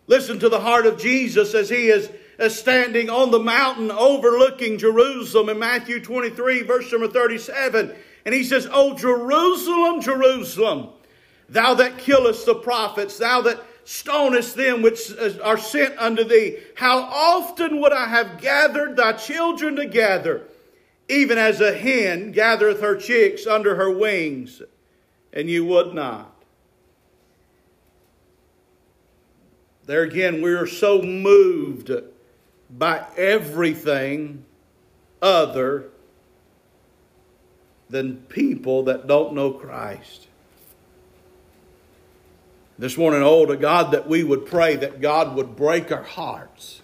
Listen 0.06 0.38
to 0.38 0.48
the 0.48 0.60
heart 0.60 0.86
of 0.86 0.98
Jesus 0.98 1.54
as 1.54 1.68
he 1.68 1.88
is 1.88 2.10
standing 2.48 3.10
on 3.10 3.30
the 3.30 3.38
mountain 3.38 3.90
overlooking 3.90 4.78
Jerusalem 4.78 5.48
in 5.48 5.58
Matthew 5.58 6.00
23, 6.00 6.62
verse 6.62 6.90
number 6.90 7.08
37. 7.08 7.94
And 8.24 8.34
he 8.34 8.44
says, 8.44 8.68
Oh, 8.70 8.94
Jerusalem, 8.96 10.00
Jerusalem, 10.00 10.90
thou 11.50 11.74
that 11.74 11.98
killest 11.98 12.46
the 12.46 12.54
prophets, 12.54 13.18
thou 13.18 13.42
that 13.42 13.60
stonest 13.84 14.54
them 14.54 14.82
which 14.82 15.12
are 15.42 15.58
sent 15.58 15.98
unto 15.98 16.24
thee, 16.24 16.58
how 16.76 17.00
often 17.00 17.80
would 17.80 17.92
I 17.92 18.06
have 18.06 18.40
gathered 18.40 18.96
thy 18.96 19.12
children 19.14 19.74
together, 19.76 20.44
even 21.08 21.38
as 21.38 21.60
a 21.60 21.72
hen 21.76 22.30
gathereth 22.30 22.80
her 22.80 22.96
chicks 22.96 23.46
under 23.46 23.74
her 23.74 23.90
wings, 23.90 24.62
and 25.32 25.50
you 25.50 25.64
would 25.64 25.92
not. 25.92 26.32
There 29.86 30.02
again, 30.02 30.40
we 30.40 30.52
are 30.54 30.68
so 30.68 31.02
moved 31.02 31.90
by 32.70 33.04
everything 33.16 34.44
other 35.20 35.90
than 37.88 38.18
people 38.28 38.84
that 38.84 39.08
don't 39.08 39.34
know 39.34 39.50
Christ. 39.50 40.28
This 42.80 42.96
morning, 42.96 43.20
oh, 43.22 43.44
to 43.44 43.58
God 43.58 43.90
that 43.90 44.08
we 44.08 44.24
would 44.24 44.46
pray 44.46 44.74
that 44.74 45.02
God 45.02 45.36
would 45.36 45.54
break 45.54 45.92
our 45.92 46.02
hearts 46.02 46.80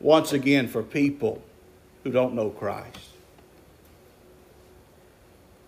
once 0.00 0.32
again 0.32 0.66
for 0.66 0.82
people 0.82 1.40
who 2.02 2.10
don't 2.10 2.34
know 2.34 2.50
Christ. 2.50 2.98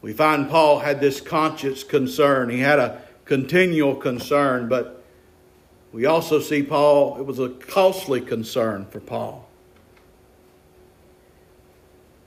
We 0.02 0.12
find 0.12 0.50
Paul 0.50 0.80
had 0.80 1.00
this 1.00 1.20
conscious 1.20 1.84
concern. 1.84 2.50
He 2.50 2.58
had 2.58 2.80
a 2.80 3.00
continual 3.24 3.94
concern, 3.94 4.68
but 4.68 5.04
we 5.92 6.06
also 6.06 6.40
see 6.40 6.64
Paul, 6.64 7.20
it 7.20 7.26
was 7.26 7.38
a 7.38 7.50
costly 7.50 8.20
concern 8.20 8.87
for 8.87 8.98
Paul. 8.98 9.48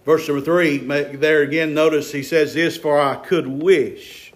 Verse 0.05 0.25
number 0.29 0.45
three, 0.45 0.77
there 0.77 1.41
again, 1.41 1.73
notice 1.73 2.13
he 2.13 2.23
says 2.23 2.53
this, 2.53 2.77
for 2.77 3.01
I 3.01 3.15
could 3.15 3.47
wish. 3.47 4.26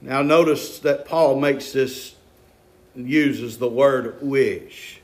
Now, 0.00 0.22
notice 0.22 0.78
that 0.80 1.06
Paul 1.06 1.40
makes 1.40 1.72
this, 1.72 2.14
uses 2.94 3.58
the 3.58 3.68
word 3.68 4.18
wish. 4.20 5.00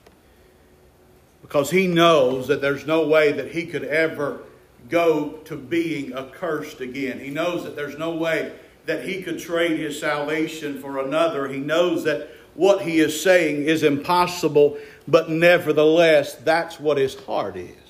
Because 1.41 1.71
he 1.71 1.87
knows 1.87 2.49
that 2.49 2.61
there's 2.61 2.87
no 2.87 3.07
way 3.07 3.33
that 3.33 3.53
he 3.53 3.67
could 3.67 3.85
ever 3.85 4.41
go 4.89 5.31
to 5.45 5.57
being 5.57 6.13
accursed 6.15 6.81
again. 6.81 7.19
He 7.19 7.31
knows 7.31 7.65
that 7.65 7.77
there's 7.77 7.99
no 7.99 8.15
way 8.15 8.53
that 8.87 9.05
he 9.05 9.23
could 9.23 9.39
trade 9.39 9.79
his 9.79 9.99
salvation 9.99 10.81
for 10.81 10.99
another. 10.99 11.49
He 11.49 11.59
knows 11.59 12.05
that 12.05 12.29
what 12.55 12.83
he 12.83 13.01
is 13.01 13.21
saying 13.21 13.65
is 13.65 13.83
impossible, 13.83 14.77
but 15.09 15.31
nevertheless, 15.31 16.35
that's 16.37 16.79
what 16.79 16.99
his 16.99 17.15
heart 17.25 17.57
is. 17.57 17.82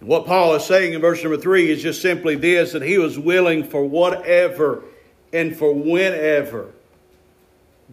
What 0.00 0.26
Paul 0.26 0.54
is 0.54 0.64
saying 0.64 0.92
in 0.92 1.00
verse 1.00 1.22
number 1.22 1.38
three 1.38 1.70
is 1.70 1.82
just 1.82 2.00
simply 2.00 2.36
this 2.36 2.72
that 2.72 2.82
he 2.82 2.98
was 2.98 3.18
willing 3.18 3.64
for 3.64 3.84
whatever 3.84 4.84
and 5.32 5.56
for 5.56 5.74
whenever 5.74 6.72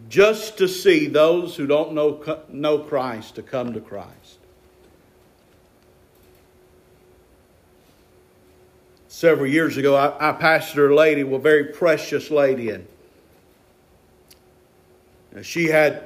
just 0.08 0.58
to 0.58 0.68
see 0.68 1.06
those 1.06 1.56
who 1.56 1.66
don't 1.66 1.92
know, 1.92 2.42
know 2.48 2.78
Christ 2.78 3.36
to 3.36 3.42
come 3.42 3.72
to 3.72 3.80
Christ. 3.80 4.38
Several 9.08 9.46
years 9.46 9.78
ago, 9.78 9.96
I, 9.96 10.30
I 10.30 10.32
pastored 10.32 10.92
a 10.92 10.94
lady, 10.94 11.22
a 11.22 11.38
very 11.38 11.64
precious 11.64 12.30
lady, 12.30 12.68
and 12.68 12.86
she 15.42 15.66
had 15.68 16.04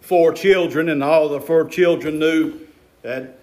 four 0.00 0.32
children, 0.32 0.88
and 0.88 1.02
all 1.02 1.28
the 1.28 1.40
four 1.40 1.66
children 1.66 2.20
knew 2.20 2.60
that 3.02 3.38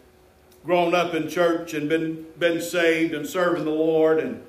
grown 0.65 0.93
up 0.93 1.13
in 1.13 1.29
church 1.29 1.73
and 1.73 1.89
been, 1.89 2.25
been 2.37 2.61
saved 2.61 3.13
and 3.13 3.25
serving 3.25 3.65
the 3.65 3.71
Lord. 3.71 4.19
And 4.19 4.43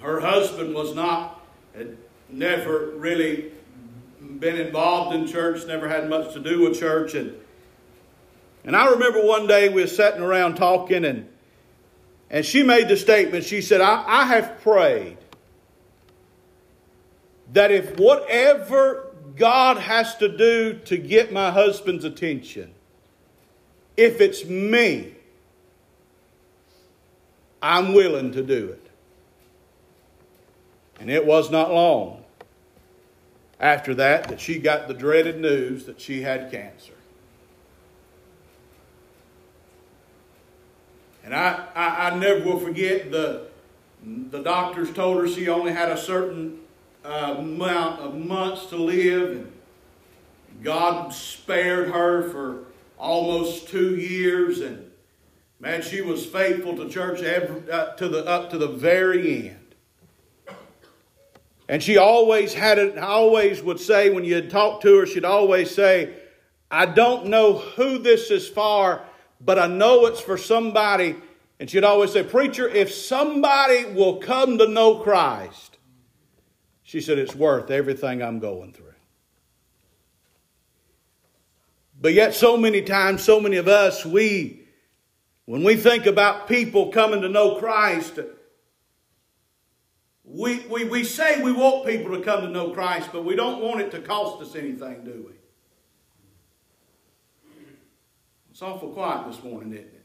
her 0.00 0.20
husband 0.20 0.74
was 0.74 0.94
not, 0.94 1.40
had 1.74 1.96
never 2.28 2.90
really 2.96 3.52
been 4.38 4.56
involved 4.56 5.14
in 5.14 5.26
church, 5.26 5.66
never 5.66 5.88
had 5.88 6.08
much 6.08 6.32
to 6.34 6.40
do 6.40 6.62
with 6.62 6.78
church. 6.78 7.14
And, 7.14 7.34
and 8.64 8.76
I 8.76 8.90
remember 8.90 9.24
one 9.24 9.46
day 9.46 9.68
we 9.68 9.82
were 9.82 9.86
sitting 9.86 10.22
around 10.22 10.56
talking, 10.56 11.04
and, 11.04 11.28
and 12.30 12.44
she 12.44 12.62
made 12.62 12.88
the 12.88 12.96
statement 12.96 13.44
she 13.44 13.60
said, 13.60 13.80
I, 13.80 14.04
I 14.06 14.24
have 14.26 14.60
prayed 14.60 15.16
that 17.52 17.70
if 17.72 17.98
whatever 17.98 19.06
God 19.36 19.78
has 19.78 20.16
to 20.16 20.28
do 20.28 20.74
to 20.84 20.96
get 20.96 21.32
my 21.32 21.50
husband's 21.50 22.04
attention, 22.04 22.72
if 24.00 24.18
it's 24.22 24.46
me, 24.46 25.12
I'm 27.60 27.92
willing 27.92 28.32
to 28.32 28.42
do 28.42 28.68
it. 28.68 28.86
And 30.98 31.10
it 31.10 31.26
was 31.26 31.50
not 31.50 31.70
long 31.70 32.24
after 33.60 33.94
that 33.96 34.28
that 34.28 34.40
she 34.40 34.58
got 34.58 34.88
the 34.88 34.94
dreaded 34.94 35.38
news 35.38 35.84
that 35.84 36.00
she 36.00 36.22
had 36.22 36.50
cancer. 36.50 36.94
And 41.22 41.34
I, 41.34 41.66
I, 41.74 42.08
I 42.08 42.18
never 42.18 42.42
will 42.42 42.58
forget 42.58 43.10
the, 43.10 43.48
the 44.02 44.42
doctors 44.42 44.90
told 44.94 45.18
her 45.18 45.28
she 45.28 45.50
only 45.50 45.72
had 45.72 45.90
a 45.90 45.98
certain 45.98 46.60
uh, 47.04 47.34
amount 47.36 48.00
of 48.00 48.16
months 48.16 48.64
to 48.68 48.76
live. 48.76 49.32
And 49.32 49.52
God 50.62 51.12
spared 51.12 51.90
her 51.90 52.30
for 52.30 52.69
almost 53.00 53.68
two 53.68 53.96
years. 53.96 54.60
And 54.60 54.90
man, 55.58 55.82
she 55.82 56.00
was 56.02 56.24
faithful 56.24 56.76
to 56.76 56.88
church 56.88 57.22
every, 57.22 57.70
uh, 57.70 57.94
to 57.94 58.08
the, 58.08 58.24
up 58.26 58.50
to 58.50 58.58
the 58.58 58.68
very 58.68 59.48
end. 59.48 59.56
And 61.68 61.82
she 61.82 61.96
always 61.96 62.52
had 62.52 62.78
it, 62.78 62.98
always 62.98 63.62
would 63.62 63.78
say 63.80 64.10
when 64.10 64.24
you'd 64.24 64.50
talk 64.50 64.80
to 64.82 64.98
her, 64.98 65.06
she'd 65.06 65.24
always 65.24 65.72
say, 65.72 66.14
I 66.70 66.86
don't 66.86 67.26
know 67.26 67.58
who 67.58 67.98
this 67.98 68.30
is 68.30 68.48
for, 68.48 69.02
but 69.40 69.58
I 69.58 69.66
know 69.66 70.06
it's 70.06 70.20
for 70.20 70.36
somebody. 70.36 71.16
And 71.60 71.70
she'd 71.70 71.84
always 71.84 72.12
say, 72.12 72.22
Preacher, 72.22 72.68
if 72.68 72.92
somebody 72.92 73.84
will 73.84 74.16
come 74.16 74.58
to 74.58 74.66
know 74.66 74.96
Christ, 74.96 75.78
she 76.82 77.00
said, 77.00 77.18
it's 77.18 77.36
worth 77.36 77.70
everything 77.70 78.20
I'm 78.20 78.40
going 78.40 78.72
through. 78.72 78.89
But 82.00 82.14
yet, 82.14 82.34
so 82.34 82.56
many 82.56 82.80
times, 82.80 83.22
so 83.22 83.40
many 83.40 83.58
of 83.58 83.68
us, 83.68 84.06
we, 84.06 84.62
when 85.44 85.62
we 85.62 85.76
think 85.76 86.06
about 86.06 86.48
people 86.48 86.90
coming 86.90 87.20
to 87.20 87.28
know 87.28 87.56
Christ, 87.56 88.18
we, 90.24 90.60
we, 90.60 90.84
we 90.84 91.04
say 91.04 91.42
we 91.42 91.52
want 91.52 91.86
people 91.86 92.16
to 92.16 92.22
come 92.22 92.40
to 92.40 92.48
know 92.48 92.70
Christ, 92.70 93.10
but 93.12 93.24
we 93.24 93.36
don't 93.36 93.60
want 93.60 93.82
it 93.82 93.90
to 93.90 94.00
cost 94.00 94.40
us 94.40 94.54
anything, 94.54 95.04
do 95.04 95.26
we? 95.28 95.34
It's 98.50 98.62
awful 98.62 98.90
quiet 98.90 99.30
this 99.30 99.42
morning, 99.42 99.72
isn't 99.72 99.86
it? 99.86 100.04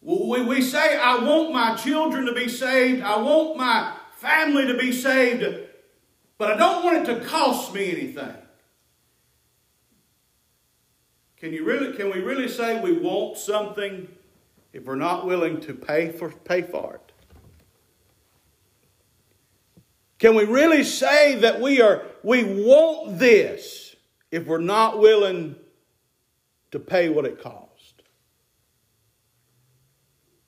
We, 0.00 0.42
we 0.42 0.62
say, 0.62 0.96
I 0.96 1.18
want 1.18 1.52
my 1.52 1.74
children 1.74 2.26
to 2.26 2.32
be 2.32 2.48
saved. 2.48 3.02
I 3.02 3.20
want 3.20 3.56
my 3.56 3.92
family 4.16 4.66
to 4.66 4.78
be 4.78 4.92
saved, 4.92 5.44
but 6.38 6.52
I 6.52 6.56
don't 6.56 6.84
want 6.84 7.08
it 7.08 7.14
to 7.14 7.24
cost 7.26 7.74
me 7.74 7.90
anything. 7.90 8.34
Can 11.38 11.52
you 11.52 11.64
really 11.64 11.94
can 11.96 12.10
we 12.10 12.20
really 12.20 12.48
say 12.48 12.80
we 12.80 12.92
want 12.92 13.36
something 13.36 14.08
if 14.72 14.84
we're 14.84 14.94
not 14.94 15.26
willing 15.26 15.60
to 15.62 15.74
pay 15.74 16.10
for 16.10 16.30
pay 16.30 16.62
for 16.62 16.94
it? 16.94 17.12
Can 20.18 20.34
we 20.34 20.44
really 20.44 20.82
say 20.82 21.36
that 21.40 21.60
we 21.60 21.82
are 21.82 22.06
we 22.22 22.42
want 22.44 23.18
this 23.18 23.94
if 24.30 24.46
we're 24.46 24.58
not 24.58 24.98
willing 24.98 25.56
to 26.70 26.78
pay 26.78 27.10
what 27.10 27.26
it 27.26 27.42
cost? 27.42 27.66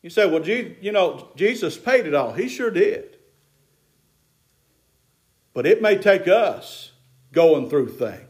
You 0.00 0.10
say, 0.10 0.30
well, 0.30 0.46
you 0.48 0.92
know, 0.92 1.28
Jesus 1.36 1.76
paid 1.76 2.06
it 2.06 2.14
all. 2.14 2.32
He 2.32 2.48
sure 2.48 2.70
did. 2.70 3.18
But 5.52 5.66
it 5.66 5.82
may 5.82 5.98
take 5.98 6.28
us 6.28 6.92
going 7.32 7.68
through 7.68 7.88
things 7.88 8.27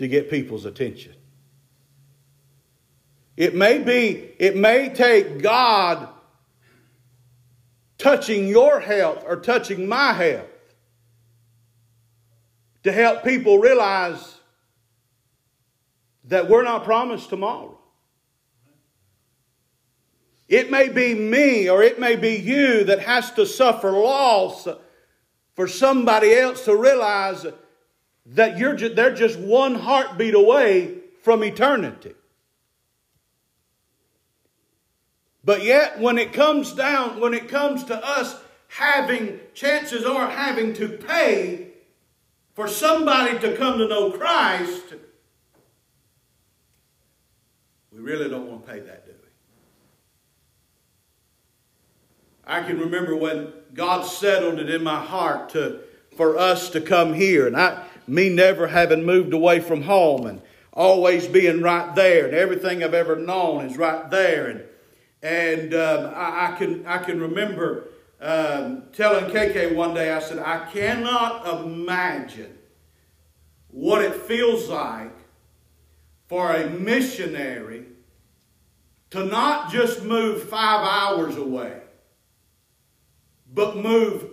to 0.00 0.08
get 0.08 0.30
people's 0.30 0.64
attention. 0.64 1.12
It 3.36 3.54
may 3.54 3.76
be, 3.76 4.32
it 4.38 4.56
may 4.56 4.88
take 4.88 5.42
God 5.42 6.08
touching 7.98 8.48
your 8.48 8.80
health 8.80 9.22
or 9.26 9.36
touching 9.36 9.86
my 9.86 10.14
health 10.14 10.48
to 12.82 12.92
help 12.92 13.22
people 13.24 13.58
realize 13.58 14.40
that 16.24 16.48
we're 16.48 16.64
not 16.64 16.84
promised 16.84 17.28
tomorrow. 17.28 17.78
It 20.48 20.70
may 20.70 20.88
be 20.88 21.14
me 21.14 21.68
or 21.68 21.82
it 21.82 22.00
may 22.00 22.16
be 22.16 22.36
you 22.36 22.84
that 22.84 23.00
has 23.00 23.32
to 23.32 23.44
suffer 23.44 23.90
loss 23.90 24.66
for 25.56 25.68
somebody 25.68 26.32
else 26.32 26.64
to 26.64 26.74
realize 26.74 27.44
that 28.30 28.58
you're 28.58 28.74
just, 28.74 28.96
they're 28.96 29.14
just 29.14 29.38
one 29.38 29.74
heartbeat 29.74 30.34
away 30.34 30.98
from 31.22 31.42
eternity. 31.42 32.14
But 35.44 35.64
yet, 35.64 35.98
when 35.98 36.18
it 36.18 36.32
comes 36.32 36.72
down, 36.72 37.18
when 37.18 37.34
it 37.34 37.48
comes 37.48 37.84
to 37.84 38.06
us 38.06 38.36
having, 38.68 39.40
chances 39.54 40.04
are 40.04 40.30
having 40.30 40.74
to 40.74 40.88
pay 40.88 41.68
for 42.54 42.68
somebody 42.68 43.38
to 43.38 43.56
come 43.56 43.78
to 43.78 43.88
know 43.88 44.12
Christ, 44.12 44.94
we 47.90 48.00
really 48.00 48.28
don't 48.28 48.48
want 48.48 48.66
to 48.66 48.72
pay 48.72 48.80
that, 48.80 49.06
do 49.06 49.12
we? 49.12 49.28
I 52.46 52.62
can 52.62 52.78
remember 52.78 53.16
when 53.16 53.52
God 53.74 54.02
settled 54.02 54.60
it 54.60 54.70
in 54.70 54.84
my 54.84 55.02
heart 55.02 55.48
to 55.50 55.80
for 56.16 56.36
us 56.36 56.68
to 56.70 56.80
come 56.80 57.14
here, 57.14 57.46
and 57.46 57.56
I, 57.56 57.86
me 58.06 58.28
never 58.28 58.68
having 58.68 59.04
moved 59.04 59.32
away 59.32 59.60
from 59.60 59.82
home, 59.82 60.26
and 60.26 60.42
always 60.72 61.26
being 61.26 61.62
right 61.62 61.94
there, 61.94 62.26
and 62.26 62.34
everything 62.34 62.82
I've 62.82 62.94
ever 62.94 63.16
known 63.16 63.66
is 63.66 63.76
right 63.76 64.10
there, 64.10 64.46
and 64.46 64.64
and 65.22 65.74
um, 65.74 66.12
I, 66.14 66.52
I, 66.52 66.56
can 66.56 66.86
I 66.86 66.98
can 66.98 67.20
remember 67.20 67.88
um, 68.20 68.84
telling 68.92 69.26
KK 69.26 69.74
one 69.74 69.94
day, 69.94 70.12
I 70.12 70.20
said, 70.20 70.38
I 70.38 70.70
cannot 70.70 71.62
imagine 71.62 72.56
what 73.68 74.02
it 74.02 74.14
feels 74.14 74.68
like 74.68 75.14
for 76.26 76.52
a 76.52 76.68
missionary 76.70 77.84
to 79.10 79.24
not 79.24 79.70
just 79.70 80.02
move 80.04 80.44
five 80.44 80.86
hours 80.86 81.36
away 81.36 81.80
but 83.52 83.76
move, 83.76 84.26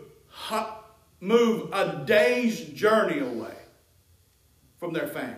move 1.19 1.69
a 1.73 2.03
day's 2.05 2.59
journey 2.59 3.19
away 3.19 3.56
from 4.77 4.93
their 4.93 5.07
family. 5.07 5.35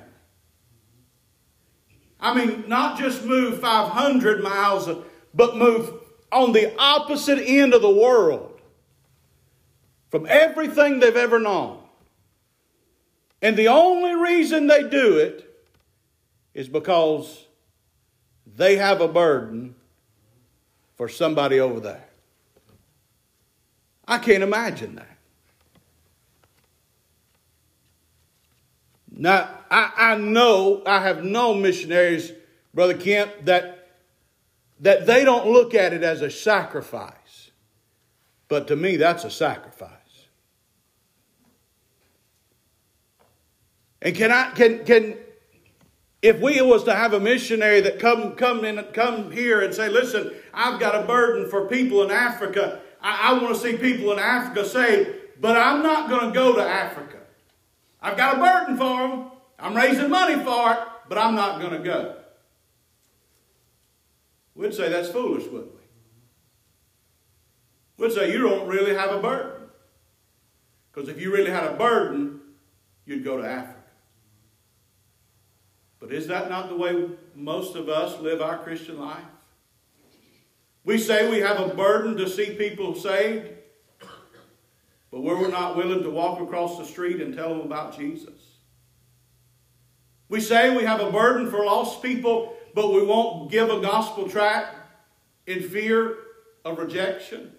I 2.20 2.34
mean, 2.34 2.66
not 2.68 3.00
just 3.00 3.24
move 3.24 3.60
500 3.60 4.44
miles, 4.44 4.90
but 5.34 5.56
move 5.56 5.94
on 6.32 6.52
the 6.52 6.78
opposite 6.78 7.40
end 7.40 7.74
of 7.74 7.82
the 7.82 7.90
world 7.90 8.60
from 10.10 10.26
everything 10.28 11.00
they've 11.00 11.16
ever 11.16 11.40
known. 11.40 11.82
And 13.42 13.56
the 13.56 13.70
only 13.70 14.16
reason 14.16 14.68
they 14.68 14.84
do 14.84 15.18
it 15.18 15.46
is 16.54 16.68
because 16.68 17.46
they 18.46 18.76
have 18.76 19.00
a 19.00 19.08
burden 19.08 19.76
for 20.96 21.08
somebody 21.08 21.60
over 21.60 21.80
there. 21.80 22.06
I 24.06 24.18
can't 24.18 24.44
imagine 24.44 24.96
that. 24.96 25.19
Now, 29.20 29.50
I, 29.70 29.92
I 29.98 30.16
know, 30.16 30.82
I 30.86 31.02
have 31.02 31.24
known 31.24 31.62
missionaries, 31.62 32.32
Brother 32.74 32.96
Kemp, 32.98 33.32
that, 33.46 33.90
that 34.80 35.06
they 35.06 35.24
don't 35.24 35.48
look 35.48 35.76
at 35.76 35.94
it 35.94 36.04
as 36.04 36.22
a 36.22 36.32
sacrifice. 36.32 37.52
But 38.48 38.68
to 38.70 38.76
me, 38.76 38.98
that's 38.98 39.26
a 39.26 39.30
sacrifice. 39.30 39.92
And 44.02 44.16
can 44.16 44.32
I, 44.32 44.52
can, 44.52 44.86
can, 44.86 45.18
if 46.22 46.40
we 46.40 46.62
was 46.62 46.86
to 46.86 46.96
have 46.96 47.14
a 47.14 47.20
missionary 47.20 47.82
that 47.82 48.00
come, 48.00 48.36
come 48.36 48.64
in, 48.64 48.82
come 48.94 49.32
here 49.32 49.62
and 49.62 49.74
say, 49.74 49.90
listen, 49.90 50.32
I've 50.54 50.80
got 50.80 50.96
a 50.96 51.06
burden 51.06 51.50
for 51.50 51.68
people 51.68 52.02
in 52.04 52.10
Africa 52.10 52.82
I, 53.02 53.32
I 53.32 53.42
want 53.42 53.56
to 53.56 53.62
see 53.62 53.78
people 53.78 54.12
in 54.14 54.20
Africa 54.20 54.66
saved, 54.68 55.10
but 55.40 55.58
I'm 55.58 55.82
not 55.82 56.10
going 56.10 56.28
to 56.28 56.34
go 56.34 56.56
to 56.56 56.62
Africa. 56.62 57.19
I've 58.02 58.18
got 58.18 58.38
a 58.38 58.40
burden 58.40 58.78
for 58.78 59.08
them. 59.08 59.32
I'm 59.58 59.76
raising 59.76 60.10
money 60.10 60.36
for 60.36 60.74
it, 60.74 60.80
but 61.08 61.18
I'm 61.18 61.36
not 61.36 61.60
going 61.60 61.74
to 61.74 61.80
go. 61.80 62.16
We'd 64.56 64.74
say 64.74 64.90
that's 64.90 65.10
foolish, 65.10 65.46
wouldn't 65.46 65.74
we? 67.98 68.06
We'd 68.06 68.14
say 68.14 68.32
you 68.32 68.40
don't 68.40 68.68
really 68.68 68.96
have 68.96 69.12
a 69.12 69.20
burden. 69.20 69.68
Because 70.92 71.10
if 71.10 71.20
you 71.22 71.34
really 71.34 71.52
had 71.52 71.66
a 71.66 71.74
burden, 71.74 72.40
you'd 73.06 73.24
go 73.24 73.38
to 73.38 73.48
Africa. 73.48 73.76
But 76.00 76.14
is 76.14 76.28
that 76.28 76.50
not 76.50 76.70
the 76.70 76.76
way 76.76 77.10
most 77.36 77.76
of 77.76 77.90
us 77.90 78.20
live 78.20 78.42
our 78.42 78.58
Christian 78.58 79.00
life? 79.00 79.24
We 80.86 80.98
say 80.98 81.30
we 81.30 81.40
have 81.40 81.60
a 81.60 81.74
burden 81.74 82.16
to 82.18 82.30
see 82.30 82.52
people 82.56 82.96
saved, 82.96 83.50
but 85.12 85.22
we're 85.22 85.48
not 85.48 85.76
willing 85.76 86.04
to 86.04 86.10
walk 86.10 86.40
across 86.40 86.78
the 86.78 86.86
street 86.86 87.22
and 87.22 87.34
tell 87.34 87.50
them 87.50 87.62
about 87.62 87.98
Jesus. 87.98 88.58
We 90.28 90.40
say 90.40 90.76
we 90.76 90.84
have 90.84 91.02
a 91.02 91.12
burden 91.12 91.50
for 91.50 91.66
lost 91.66 92.04
people, 92.04 92.56
but 92.76 92.94
we 92.94 93.04
won't 93.04 93.52
give 93.52 93.70
a 93.70 93.82
gospel 93.82 94.30
tract 94.30 94.76
in 95.48 95.64
fear 95.64 96.18
of 96.64 96.78
rejection. 96.78 97.52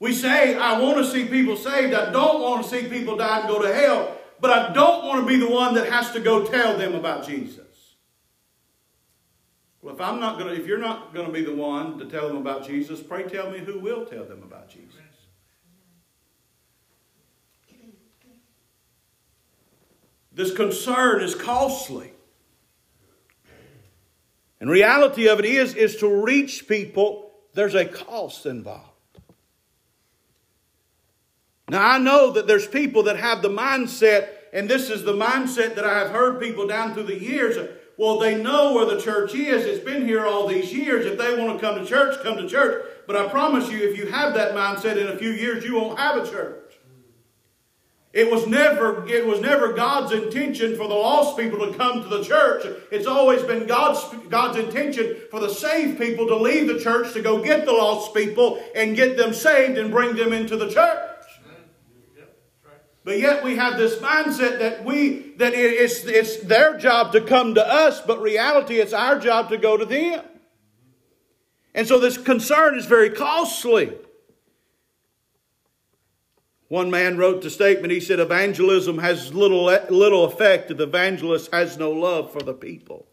We 0.00 0.14
say, 0.14 0.56
I 0.56 0.80
want 0.80 0.96
to 0.98 1.06
see 1.06 1.26
people 1.26 1.56
saved. 1.56 1.94
I 1.94 2.10
don't 2.10 2.40
want 2.40 2.64
to 2.64 2.70
see 2.70 2.88
people 2.88 3.16
die 3.16 3.40
and 3.40 3.48
go 3.48 3.62
to 3.62 3.72
hell, 3.72 4.16
but 4.40 4.50
I 4.50 4.72
don't 4.72 5.04
want 5.04 5.20
to 5.20 5.26
be 5.26 5.38
the 5.38 5.50
one 5.50 5.74
that 5.74 5.92
has 5.92 6.10
to 6.12 6.20
go 6.20 6.44
tell 6.44 6.76
them 6.76 6.94
about 6.94 7.26
Jesus. 7.26 7.66
Well, 9.82 9.94
if 9.94 10.00
I'm 10.00 10.18
not 10.18 10.38
going 10.38 10.54
to, 10.54 10.60
if 10.60 10.66
you're 10.66 10.78
not 10.78 11.14
going 11.14 11.26
to 11.26 11.32
be 11.32 11.44
the 11.44 11.54
one 11.54 11.98
to 11.98 12.06
tell 12.06 12.28
them 12.28 12.38
about 12.38 12.66
Jesus, 12.66 13.00
pray 13.00 13.22
tell 13.24 13.50
me 13.50 13.58
who 13.58 13.78
will 13.78 14.04
tell 14.04 14.24
them 14.24 14.42
about 14.42 14.68
Jesus. 14.68 14.99
This 20.32 20.54
concern 20.54 21.22
is 21.22 21.34
costly. 21.34 22.12
And 24.60 24.70
reality 24.70 25.28
of 25.28 25.38
it 25.38 25.44
is, 25.44 25.74
is 25.74 25.96
to 25.96 26.08
reach 26.08 26.68
people, 26.68 27.32
there's 27.54 27.74
a 27.74 27.84
cost 27.86 28.46
involved. 28.46 28.86
Now, 31.68 31.88
I 31.88 31.98
know 31.98 32.32
that 32.32 32.46
there's 32.46 32.66
people 32.66 33.04
that 33.04 33.16
have 33.16 33.42
the 33.42 33.48
mindset, 33.48 34.28
and 34.52 34.68
this 34.68 34.90
is 34.90 35.04
the 35.04 35.12
mindset 35.12 35.76
that 35.76 35.84
I 35.84 36.00
have 36.00 36.10
heard 36.10 36.40
people 36.40 36.66
down 36.66 36.94
through 36.94 37.04
the 37.04 37.18
years. 37.18 37.56
Well, 37.96 38.18
they 38.18 38.40
know 38.40 38.74
where 38.74 38.86
the 38.86 39.00
church 39.00 39.34
is. 39.34 39.64
It's 39.64 39.84
been 39.84 40.04
here 40.04 40.26
all 40.26 40.46
these 40.46 40.72
years. 40.72 41.06
If 41.06 41.16
they 41.16 41.36
want 41.36 41.58
to 41.58 41.64
come 41.64 41.78
to 41.78 41.86
church, 41.86 42.16
come 42.22 42.36
to 42.38 42.48
church. 42.48 42.84
But 43.06 43.16
I 43.16 43.28
promise 43.28 43.70
you, 43.70 43.88
if 43.88 43.96
you 43.96 44.06
have 44.06 44.34
that 44.34 44.54
mindset 44.54 44.96
in 44.96 45.08
a 45.08 45.16
few 45.16 45.30
years, 45.30 45.64
you 45.64 45.76
won't 45.76 45.98
have 45.98 46.16
a 46.16 46.28
church. 46.28 46.59
It 48.12 48.28
was 48.28 48.46
never, 48.48 49.06
it 49.08 49.24
was 49.24 49.40
never 49.40 49.72
God's 49.72 50.12
intention 50.12 50.76
for 50.76 50.88
the 50.88 50.94
lost 50.94 51.38
people 51.38 51.64
to 51.64 51.78
come 51.78 52.02
to 52.02 52.08
the 52.08 52.24
church. 52.24 52.66
It's 52.90 53.06
always 53.06 53.42
been 53.42 53.68
God's, 53.68 54.02
God's 54.28 54.58
intention 54.58 55.16
for 55.30 55.38
the 55.38 55.48
saved 55.48 55.96
people 55.96 56.26
to 56.26 56.34
leave 56.34 56.66
the 56.66 56.80
church 56.80 57.12
to 57.12 57.22
go 57.22 57.40
get 57.40 57.66
the 57.66 57.72
lost 57.72 58.12
people 58.12 58.60
and 58.74 58.96
get 58.96 59.16
them 59.16 59.32
saved 59.32 59.78
and 59.78 59.92
bring 59.92 60.16
them 60.16 60.32
into 60.32 60.56
the 60.56 60.68
church. 60.68 61.06
But 63.04 63.18
yet 63.18 63.44
we 63.44 63.56
have 63.56 63.78
this 63.78 63.96
mindset 63.96 64.58
that 64.58 64.84
we 64.84 65.32
that 65.36 65.54
it's, 65.54 66.04
it's 66.04 66.36
their 66.38 66.76
job 66.76 67.12
to 67.12 67.20
come 67.20 67.54
to 67.54 67.66
us, 67.66 68.00
but 68.00 68.20
reality 68.20 68.74
it's 68.74 68.92
our 68.92 69.18
job 69.18 69.48
to 69.50 69.56
go 69.56 69.76
to 69.76 69.86
them. 69.86 70.22
And 71.74 71.88
so 71.88 71.98
this 71.98 72.18
concern 72.18 72.76
is 72.76 72.84
very 72.86 73.08
costly. 73.08 73.96
One 76.70 76.88
man 76.88 77.18
wrote 77.18 77.42
the 77.42 77.50
statement, 77.50 77.92
he 77.92 77.98
said, 77.98 78.20
Evangelism 78.20 78.98
has 78.98 79.34
little, 79.34 79.64
little 79.64 80.24
effect 80.24 80.70
if 80.70 80.76
the 80.76 80.84
evangelist 80.84 81.52
has 81.52 81.76
no 81.76 81.90
love 81.90 82.32
for 82.32 82.42
the 82.42 82.54
people. 82.54 83.08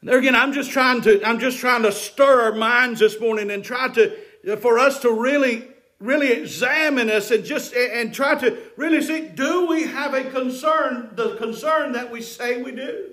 And 0.00 0.08
there 0.08 0.18
again, 0.18 0.34
I'm 0.34 0.54
just 0.54 0.70
trying 0.70 1.02
to, 1.02 1.22
I'm 1.22 1.38
just 1.38 1.58
trying 1.58 1.82
to 1.82 1.92
stir 1.92 2.44
our 2.44 2.54
minds 2.54 3.00
this 3.00 3.20
morning 3.20 3.50
and 3.50 3.62
try 3.62 3.88
to, 3.88 4.56
for 4.56 4.78
us 4.78 5.00
to 5.00 5.12
really 5.12 5.68
really 6.00 6.32
examine 6.32 7.08
us 7.08 7.30
and 7.30 7.44
just 7.44 7.72
and 7.74 8.12
try 8.12 8.34
to 8.34 8.58
really 8.76 9.00
see 9.00 9.28
do 9.28 9.68
we 9.68 9.84
have 9.84 10.14
a 10.14 10.24
concern 10.32 11.08
the 11.14 11.36
concern 11.36 11.92
that 11.92 12.10
we 12.10 12.20
say 12.20 12.60
we 12.60 12.72
do 12.72 13.11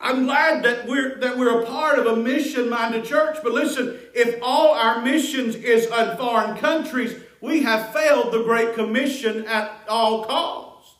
i'm 0.00 0.24
glad 0.24 0.62
that 0.62 0.86
we're 0.86 1.18
that 1.18 1.36
we're 1.36 1.62
a 1.62 1.66
part 1.66 1.98
of 1.98 2.06
a 2.06 2.16
mission 2.16 2.68
minded 2.68 3.04
church 3.04 3.38
but 3.42 3.52
listen 3.52 3.98
if 4.14 4.38
all 4.42 4.74
our 4.74 5.02
missions 5.02 5.54
is 5.54 5.86
in 5.86 6.16
foreign 6.16 6.56
countries 6.56 7.20
we 7.40 7.62
have 7.62 7.92
failed 7.92 8.32
the 8.32 8.42
great 8.42 8.74
commission 8.74 9.46
at 9.46 9.72
all 9.88 10.24
costs 10.24 10.94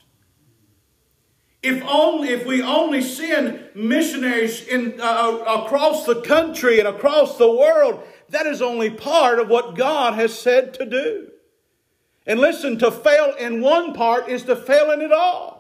if 1.62 1.82
only 1.84 2.28
if 2.28 2.46
we 2.46 2.62
only 2.62 3.02
send 3.02 3.68
missionaries 3.74 4.66
in 4.66 4.98
uh, 5.00 5.04
uh 5.04 5.64
across 5.64 6.06
the 6.06 6.22
country 6.22 6.78
and 6.78 6.88
across 6.88 7.36
the 7.36 7.50
world 7.50 8.02
that 8.30 8.46
is 8.46 8.62
only 8.62 8.90
part 8.90 9.38
of 9.38 9.48
what 9.48 9.76
God 9.76 10.14
has 10.14 10.36
said 10.36 10.72
to 10.74 10.86
do. 10.86 11.28
And 12.26 12.38
listen, 12.38 12.78
to 12.78 12.90
fail 12.90 13.34
in 13.38 13.60
one 13.60 13.92
part 13.92 14.28
is 14.28 14.44
to 14.44 14.56
fail 14.56 14.90
in 14.90 15.00
it 15.00 15.12
all. 15.12 15.59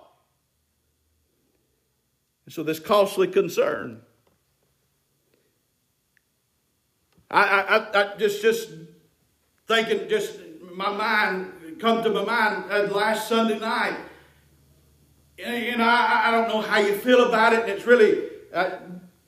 And 2.50 2.54
so, 2.56 2.64
this 2.64 2.80
costly 2.80 3.28
concern. 3.28 4.00
I, 7.30 7.44
I, 7.44 8.00
I 8.00 8.16
just, 8.16 8.42
just 8.42 8.70
thinking, 9.68 10.08
just 10.08 10.32
my 10.60 10.90
mind 10.90 11.78
come 11.78 12.02
to 12.02 12.10
my 12.10 12.24
mind 12.24 12.90
last 12.90 13.28
Sunday 13.28 13.56
night. 13.60 13.96
And, 15.38 15.80
I, 15.80 16.26
I 16.26 16.30
don't 16.32 16.48
know 16.48 16.60
how 16.60 16.80
you 16.80 16.94
feel 16.94 17.28
about 17.28 17.52
it. 17.52 17.68
It's 17.68 17.86
really, 17.86 18.20
uh, 18.52 18.78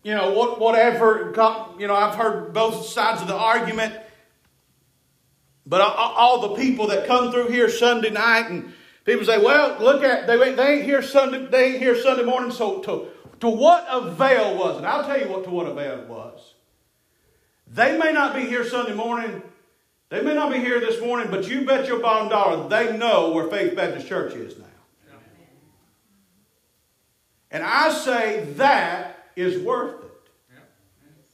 you 0.03 0.17
know, 0.17 0.33
what, 0.33 0.59
whatever. 0.59 1.33
You 1.79 1.87
know, 1.87 1.95
I've 1.95 2.17
heard 2.17 2.53
both 2.53 2.87
sides 2.87 3.23
of 3.23 3.29
the 3.29 3.37
argument. 3.37 3.95
But 5.65 5.81
all 5.81 6.41
the 6.41 6.61
people 6.61 6.89
that 6.89 7.07
come 7.07 7.31
through 7.31 7.51
here 7.51 7.71
Sunday 7.71 8.11
night 8.11 8.51
and 8.51 8.73
people 9.05 9.25
say, 9.25 9.39
well, 9.39 9.81
look 9.81 10.03
at, 10.03 10.27
they, 10.27 10.55
they 10.55 10.75
ain't 10.75 10.85
here 10.85 11.03
Sunday, 11.03 11.47
they 11.47 11.67
ain't 11.67 11.79
here 11.79 11.95
Sunday 11.95 12.25
morning, 12.25 12.51
so 12.51 12.81
to, 12.81 13.12
to 13.43 13.49
what 13.49 13.85
avail 13.91 14.57
was 14.57 14.79
it? 14.79 14.85
I'll 14.85 15.05
tell 15.05 15.19
you 15.19 15.27
what 15.27 15.43
to 15.43 15.51
what 15.51 15.67
avail 15.67 15.99
it 15.99 16.07
was. 16.07 16.55
They 17.67 17.99
may 17.99 18.13
not 18.13 18.37
be 18.37 18.43
here 18.43 18.65
Sunday 18.65 18.95
morning, 18.95 19.43
they 20.11 20.23
may 20.23 20.33
not 20.33 20.53
be 20.53 20.59
here 20.59 20.79
this 20.79 21.01
morning, 21.01 21.27
but 21.29 21.49
you 21.49 21.65
bet 21.65 21.89
your 21.89 21.99
bottom 21.99 22.29
dollar 22.29 22.69
they 22.69 22.97
know 22.97 23.33
where 23.33 23.49
Faith 23.49 23.75
Baptist 23.75 24.07
Church 24.07 24.35
is 24.35 24.57
now. 24.59 24.67
And 27.51 27.65
I 27.65 27.91
say 27.91 28.45
that 28.59 29.31
is 29.35 29.61
worth 29.61 30.05
it. 30.05 30.11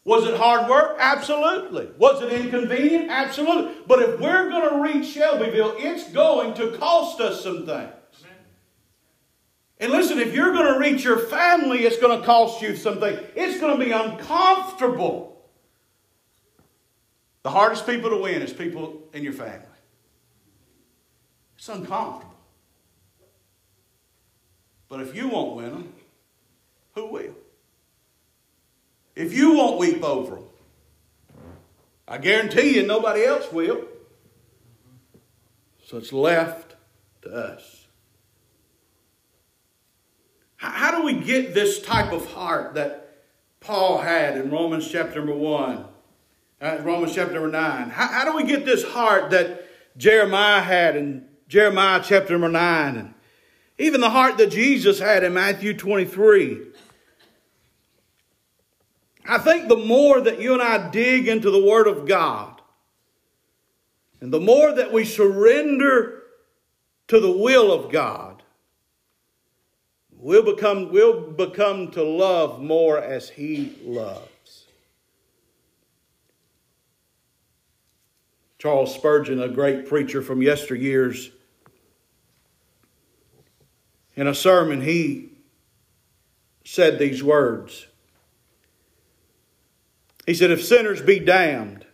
Was 0.04 0.26
it 0.26 0.38
hard 0.38 0.70
work? 0.70 0.96
Absolutely. 0.98 1.90
Was 1.98 2.22
it 2.22 2.32
inconvenient? 2.32 3.10
Absolutely. 3.10 3.74
But 3.86 4.00
if 4.00 4.18
we're 4.18 4.48
going 4.48 4.70
to 4.70 4.80
reach 4.80 5.12
Shelbyville, 5.12 5.74
it's 5.76 6.10
going 6.10 6.54
to 6.54 6.70
cost 6.78 7.20
us 7.20 7.42
some 7.42 7.66
things. 7.66 7.92
Listen, 10.08 10.26
if 10.26 10.34
you're 10.34 10.54
going 10.54 10.72
to 10.72 10.78
reach 10.80 11.04
your 11.04 11.18
family, 11.18 11.80
it's 11.80 11.98
going 11.98 12.18
to 12.18 12.24
cost 12.24 12.62
you 12.62 12.74
something. 12.74 13.18
It's 13.36 13.60
going 13.60 13.78
to 13.78 13.84
be 13.84 13.90
uncomfortable. 13.90 15.38
The 17.42 17.50
hardest 17.50 17.86
people 17.86 18.08
to 18.08 18.16
win 18.16 18.40
is 18.40 18.50
people 18.50 19.02
in 19.12 19.22
your 19.22 19.34
family. 19.34 19.66
It's 21.58 21.68
uncomfortable. 21.68 22.34
But 24.88 25.00
if 25.02 25.14
you 25.14 25.28
won't 25.28 25.56
win 25.56 25.70
them, 25.72 25.92
who 26.94 27.08
will? 27.08 27.34
If 29.14 29.34
you 29.34 29.56
won't 29.56 29.78
weep 29.78 30.02
over 30.02 30.36
them, 30.36 30.44
I 32.06 32.16
guarantee 32.16 32.76
you 32.76 32.86
nobody 32.86 33.26
else 33.26 33.52
will. 33.52 33.84
So 35.84 35.98
it's 35.98 36.14
left 36.14 36.76
to 37.24 37.30
us. 37.30 37.77
How, 40.58 40.90
do 40.90 41.04
we 41.04 41.14
get 41.14 41.54
this 41.54 41.80
type 41.80 42.12
of 42.12 42.26
heart 42.32 42.74
that 42.74 43.16
Paul 43.60 43.98
had 43.98 44.36
in 44.36 44.50
Romans 44.50 44.90
chapter 44.90 45.20
number 45.20 45.34
1, 45.34 45.84
uh, 46.60 46.78
Romans 46.82 47.14
chapter 47.14 47.34
number 47.34 47.50
9? 47.50 47.90
How, 47.90 48.08
how 48.08 48.24
do 48.24 48.36
we 48.36 48.42
get 48.42 48.66
this 48.66 48.82
heart 48.82 49.30
that 49.30 49.64
Jeremiah 49.96 50.60
had 50.60 50.96
in 50.96 51.26
Jeremiah 51.46 52.02
chapter 52.04 52.32
number 52.32 52.48
9 52.48 52.96
and 52.96 53.14
even 53.78 54.00
the 54.00 54.10
heart 54.10 54.36
that 54.38 54.50
Jesus 54.50 54.98
had 54.98 55.22
in 55.22 55.32
Matthew 55.32 55.74
23? 55.74 56.62
I 59.28 59.38
think 59.38 59.68
the 59.68 59.76
more 59.76 60.20
that 60.20 60.40
you 60.40 60.54
and 60.54 60.62
I 60.62 60.90
dig 60.90 61.28
into 61.28 61.52
the 61.52 61.64
Word 61.64 61.86
of 61.86 62.04
God, 62.08 62.60
and 64.20 64.32
the 64.32 64.40
more 64.40 64.72
that 64.72 64.92
we 64.92 65.04
surrender 65.04 66.24
to 67.06 67.20
the 67.20 67.30
will 67.30 67.70
of 67.70 67.92
God, 67.92 68.37
we'll 70.18 70.44
become, 70.44 70.90
we'll 70.90 71.30
become 71.30 71.90
to 71.92 72.02
love 72.02 72.60
more 72.60 72.98
as 72.98 73.30
He 73.30 73.76
loves. 73.82 74.66
Charles 78.58 78.92
Spurgeon, 78.92 79.40
a 79.40 79.48
great 79.48 79.88
preacher 79.88 80.20
from 80.20 80.40
yesteryears, 80.40 81.30
In 84.16 84.26
a 84.26 84.34
sermon, 84.34 84.80
he 84.80 85.30
said 86.64 86.98
these 86.98 87.22
words. 87.22 87.86
He 90.26 90.34
said, 90.34 90.50
If 90.50 90.64
sinners 90.64 91.00
be 91.00 91.20
damned, 91.20 91.86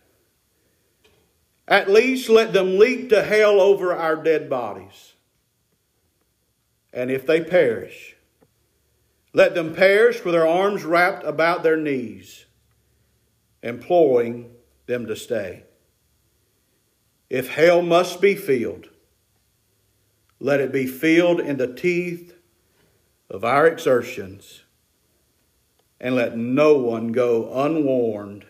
at 1.67 1.87
least 1.87 2.29
let 2.29 2.51
them 2.51 2.79
leap 2.79 3.09
to 3.09 3.21
hell 3.21 3.61
over 3.61 3.93
our 3.93 4.15
dead 4.15 4.49
bodies. 4.49 5.13
And 6.91 7.11
if 7.11 7.27
they 7.27 7.41
perish, 7.41 8.14
let 9.35 9.53
them 9.53 9.75
perish 9.75 10.23
with 10.23 10.33
their 10.33 10.47
arms 10.47 10.85
wrapped 10.85 11.25
about 11.25 11.61
their 11.61 11.75
knees, 11.75 12.45
imploring 13.61 14.49
them 14.85 15.05
to 15.07 15.13
stay. 15.13 15.63
If 17.29 17.49
hell 17.49 17.81
must 17.81 18.21
be 18.21 18.35
filled, 18.35 18.87
let 20.39 20.61
it 20.61 20.71
be 20.71 20.87
filled 20.87 21.41
in 21.41 21.57
the 21.57 21.67
teeth 21.67 22.33
of 23.29 23.43
our 23.43 23.67
exertions, 23.67 24.63
and 25.99 26.15
let 26.15 26.37
no 26.37 26.77
one 26.77 27.11
go 27.11 27.51
unwarned 27.59 28.45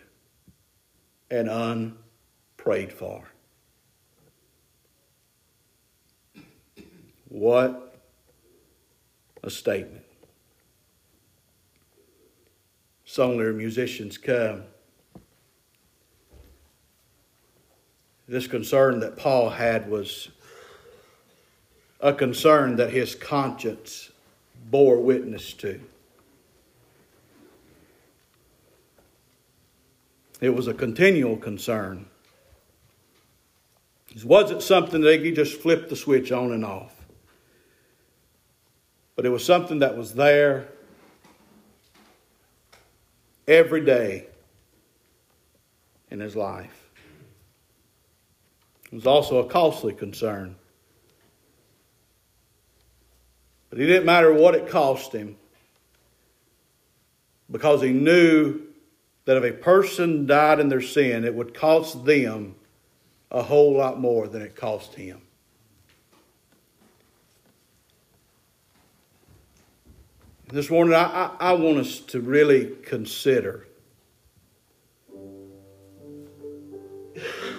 and 1.28 1.48
unprayed 1.48 2.92
for. 2.92 3.24
What 7.28 8.00
a 9.42 9.50
statement. 9.50 10.05
Songler 13.16 13.54
musicians 13.54 14.18
come. 14.18 14.64
This 18.28 18.46
concern 18.46 19.00
that 19.00 19.16
Paul 19.16 19.48
had 19.48 19.88
was 19.88 20.28
a 22.00 22.12
concern 22.12 22.76
that 22.76 22.90
his 22.90 23.14
conscience 23.14 24.10
bore 24.70 25.00
witness 25.00 25.54
to. 25.54 25.80
It 30.42 30.50
was 30.50 30.66
a 30.66 30.74
continual 30.74 31.38
concern. 31.38 32.04
It 34.14 34.24
wasn't 34.24 34.60
something 34.60 35.00
that 35.00 35.24
he 35.24 35.32
just 35.32 35.58
flipped 35.58 35.88
the 35.88 35.96
switch 35.96 36.32
on 36.32 36.52
and 36.52 36.66
off. 36.66 37.06
But 39.14 39.24
it 39.24 39.30
was 39.30 39.42
something 39.42 39.78
that 39.78 39.96
was 39.96 40.14
there 40.16 40.68
every 43.46 43.84
day 43.84 44.26
in 46.10 46.20
his 46.20 46.36
life. 46.36 46.90
It 48.86 48.94
was 48.94 49.06
also 49.06 49.38
a 49.38 49.48
costly 49.48 49.92
concern. 49.92 50.56
But 53.70 53.80
it 53.80 53.86
didn't 53.86 54.06
matter 54.06 54.32
what 54.32 54.54
it 54.54 54.68
cost 54.68 55.12
him 55.12 55.36
because 57.50 57.82
he 57.82 57.92
knew 57.92 58.60
that 59.24 59.36
if 59.36 59.44
a 59.44 59.52
person 59.52 60.26
died 60.26 60.60
in 60.60 60.68
their 60.68 60.80
sin, 60.80 61.24
it 61.24 61.34
would 61.34 61.52
cost 61.52 62.04
them 62.04 62.54
a 63.30 63.42
whole 63.42 63.76
lot 63.76 64.00
more 64.00 64.28
than 64.28 64.40
it 64.40 64.54
cost 64.54 64.94
him. 64.94 65.20
This 70.48 70.70
morning, 70.70 70.94
I, 70.94 71.02
I, 71.02 71.36
I 71.40 71.52
want 71.54 71.78
us 71.78 71.98
to 71.98 72.20
really 72.20 72.76
consider 72.84 73.66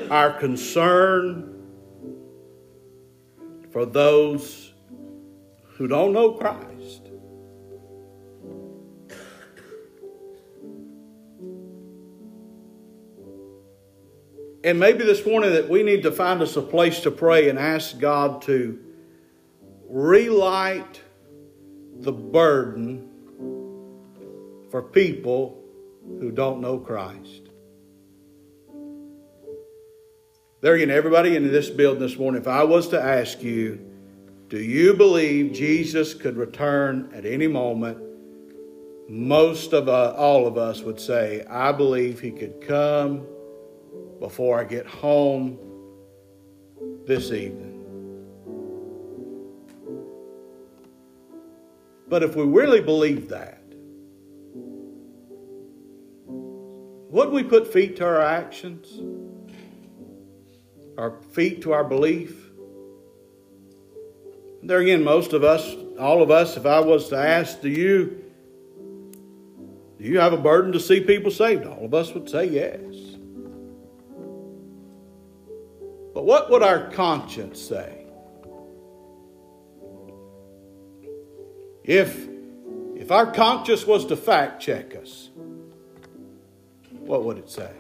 our 0.10 0.32
concern 0.32 1.54
for 3.72 3.86
those 3.86 4.72
who 5.76 5.90
don't 5.90 6.14
know 6.14 6.32
Christ. 6.32 7.10
And 14.64 14.80
maybe 14.80 15.04
this 15.04 15.26
morning 15.26 15.52
that 15.52 15.68
we 15.68 15.84
need 15.84 16.04
to 16.04 16.12
find 16.14 16.42
us 16.42 16.56
a 16.56 16.62
place 16.62 17.02
to 17.02 17.12
pray 17.12 17.50
and 17.50 17.60
ask 17.60 18.00
God 18.00 18.42
to 18.44 18.80
relight 19.90 21.02
the 22.02 22.12
burden 22.12 23.10
for 24.70 24.82
people 24.82 25.64
who 26.20 26.32
don't 26.32 26.62
know 26.62 26.80
Christ. 26.80 27.50
There 30.62 30.74
again, 30.74 30.90
everybody 30.90 31.36
in 31.36 31.52
this 31.52 31.70
building 31.70 32.02
this 32.02 32.18
morning, 32.18 32.42
if 32.42 32.48
I 32.48 32.64
was 32.64 32.88
to 32.90 33.02
ask 33.02 33.44
you, 33.44 33.80
do 34.50 34.60
you 34.60 34.94
believe 34.94 35.54
Jesus 35.54 36.14
could 36.14 36.38
return 36.38 37.12
at 37.14 37.26
any 37.26 37.48
moment? 37.48 38.00
Most 39.10 39.74
of 39.74 39.88
uh, 39.88 40.14
all 40.18 40.48
of 40.48 40.58
us 40.58 40.82
would 40.82 41.00
say, 41.00 41.46
I 41.50 41.72
believe 41.72 42.20
he 42.20 42.32
could 42.32 42.66
come 42.66 43.26
before 44.20 44.60
I 44.60 44.64
get 44.64 44.88
home 44.88 45.60
this 47.06 47.32
evening. 47.32 47.67
But 52.08 52.24
if 52.24 52.36
we 52.36 52.44
really 52.44 52.82
believe 52.82 53.30
that, 53.30 53.62
would 56.26 57.30
we 57.30 57.44
put 57.44 57.72
feet 57.72 57.98
to 57.98 58.06
our 58.06 58.22
actions? 58.22 58.88
Our 60.98 61.20
feet 61.32 61.62
to 61.64 61.74
our 61.74 61.84
belief? 61.84 62.50
There 64.64 64.80
again, 64.80 65.04
most 65.04 65.34
of 65.34 65.44
us, 65.44 65.76
all 66.00 66.22
of 66.22 66.32
us, 66.32 66.58
if 66.58 66.66
I 66.66 66.80
was 66.80 67.10
to 67.10 67.18
ask, 67.18 67.62
do 67.62 67.70
you 67.70 68.24
do 69.98 70.04
you 70.04 70.20
have 70.20 70.34
a 70.34 70.38
burden 70.38 70.72
to 70.74 70.80
see 70.80 71.02
people 71.02 71.32
saved? 71.32 71.66
All 71.66 71.86
of 71.86 71.94
us 71.94 72.14
would 72.14 72.30
say 72.30 72.46
yes. 72.46 72.82
But 76.14 76.26
what 76.26 76.52
would 76.52 76.62
our 76.62 76.92
conscience 76.92 77.60
say? 77.60 77.97
If 81.88 82.28
if 82.98 83.12
our 83.12 83.32
conscience 83.32 83.88
was 83.88 84.06
to 84.08 84.18
fact 84.18 84.62
check 84.62 84.94
us, 84.94 85.30
what 86.92 87.24
would 87.24 87.38
it 87.38 87.50
say? 87.50 87.72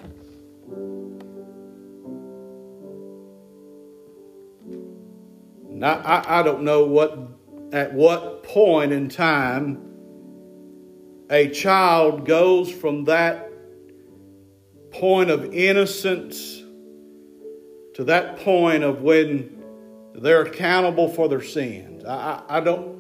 Now, 5.70 6.02
I, 6.04 6.40
I 6.40 6.44
don't 6.44 6.64
know 6.64 6.86
what 6.86 7.20
at 7.74 7.94
what 7.94 8.44
point 8.44 8.94
in 8.94 9.10
time 9.10 9.84
a 11.30 11.50
child 11.50 12.26
goes 12.26 12.72
from 12.72 13.04
that 13.04 13.52
point 14.92 15.30
of 15.30 15.54
innocence 15.54 16.64
to 17.96 18.06
that 18.06 18.40
point 18.40 18.84
of 18.84 19.02
when 19.02 19.62
they're 20.16 20.44
accountable 20.44 21.10
for 21.10 21.28
their 21.28 21.44
sins. 21.44 22.06
I, 22.06 22.16
I, 22.16 22.58
I 22.58 22.60
don't. 22.62 22.98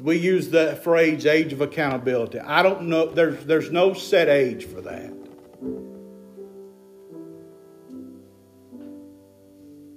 We 0.00 0.16
use 0.16 0.50
the 0.50 0.76
phrase 0.76 1.26
"age 1.26 1.52
of 1.52 1.60
accountability." 1.60 2.38
I 2.38 2.62
don't 2.62 2.82
know. 2.88 3.06
There's 3.06 3.44
there's 3.44 3.70
no 3.70 3.94
set 3.94 4.28
age 4.28 4.64
for 4.64 4.80
that. 4.80 5.12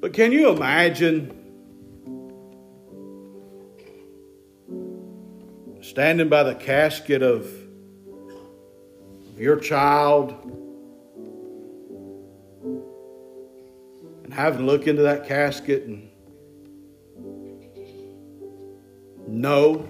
But 0.02 0.14
can 0.14 0.32
you 0.32 0.50
imagine 0.50 1.38
standing 5.82 6.30
by 6.30 6.44
the 6.44 6.56
casket 6.56 7.22
of, 7.22 7.48
your 9.38 9.58
child 9.58 10.34
and 14.24 14.34
having 14.34 14.60
to 14.60 14.66
look 14.66 14.88
into 14.88 15.02
that 15.02 15.28
casket 15.28 15.84
and 15.86 16.10
know 19.28 19.88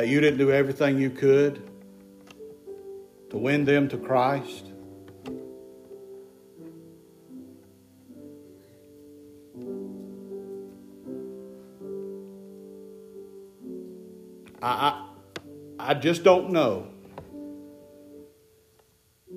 that 0.00 0.08
you 0.08 0.18
didn't 0.18 0.38
do 0.38 0.50
everything 0.50 0.98
you 0.98 1.10
could 1.10 1.60
to 3.28 3.36
win 3.36 3.66
them 3.66 3.86
to 3.86 3.98
Christ. 3.98 4.72
I, 14.62 14.70
I, 14.72 15.08
I 15.78 15.92
just 15.92 16.24
don't 16.24 16.48
know 16.48 16.88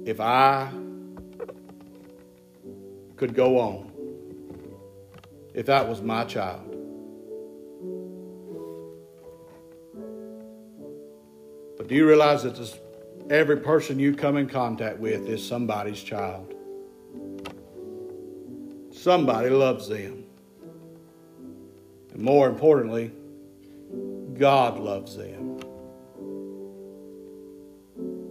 if 0.05 0.21
I 0.21 0.71
could 3.17 3.35
go 3.35 3.59
on 3.59 3.91
if 5.53 5.65
that 5.65 5.89
was 5.89 6.01
my 6.01 6.23
child. 6.23 6.72
Do 11.93 11.99
you 11.99 12.07
realize 12.07 12.41
that 12.41 12.55
this, 12.55 12.79
every 13.29 13.57
person 13.57 13.99
you 13.99 14.15
come 14.15 14.35
in 14.35 14.49
contact 14.49 14.97
with 14.97 15.29
is 15.29 15.47
somebody's 15.47 16.01
child? 16.01 16.55
Somebody 18.91 19.51
loves 19.51 19.87
them. 19.87 20.23
And 22.11 22.19
more 22.19 22.49
importantly, 22.49 23.11
God 24.33 24.79
loves 24.79 25.15
them. 25.15 25.59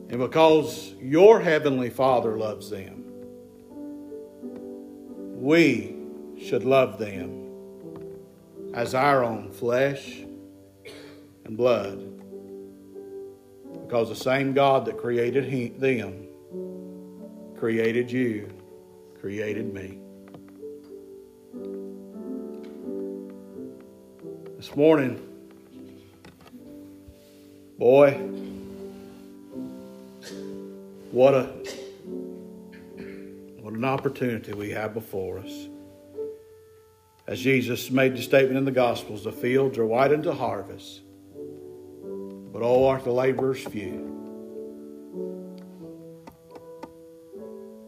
And 0.08 0.18
because 0.18 0.94
your 1.00 1.40
Heavenly 1.40 1.90
Father 1.90 2.36
loves 2.36 2.68
them, 2.68 3.04
we 5.40 5.94
should 6.36 6.64
love 6.64 6.98
them 6.98 7.48
as 8.74 8.96
our 8.96 9.22
own 9.22 9.52
flesh 9.52 10.24
and 11.44 11.56
blood. 11.56 12.11
Because 13.92 14.08
the 14.08 14.16
same 14.16 14.54
God 14.54 14.86
that 14.86 14.96
created 14.96 15.44
him, 15.44 15.78
them 15.78 16.26
created 17.58 18.10
you, 18.10 18.48
created 19.20 19.74
me. 19.74 19.98
This 24.56 24.74
morning, 24.74 25.20
boy, 27.78 28.12
what 31.10 31.34
a 31.34 31.42
what 33.60 33.74
an 33.74 33.84
opportunity 33.84 34.54
we 34.54 34.70
have 34.70 34.94
before 34.94 35.38
us. 35.38 35.68
As 37.26 37.38
Jesus 37.38 37.90
made 37.90 38.16
the 38.16 38.22
statement 38.22 38.56
in 38.56 38.64
the 38.64 38.70
Gospels, 38.70 39.24
the 39.24 39.32
fields 39.32 39.76
are 39.76 39.84
white 39.84 40.14
unto 40.14 40.32
harvest, 40.32 41.02
but 42.62 42.68
oh, 42.68 42.86
are 42.86 43.00
the 43.00 43.10
laborers 43.10 43.64
few. 43.64 44.08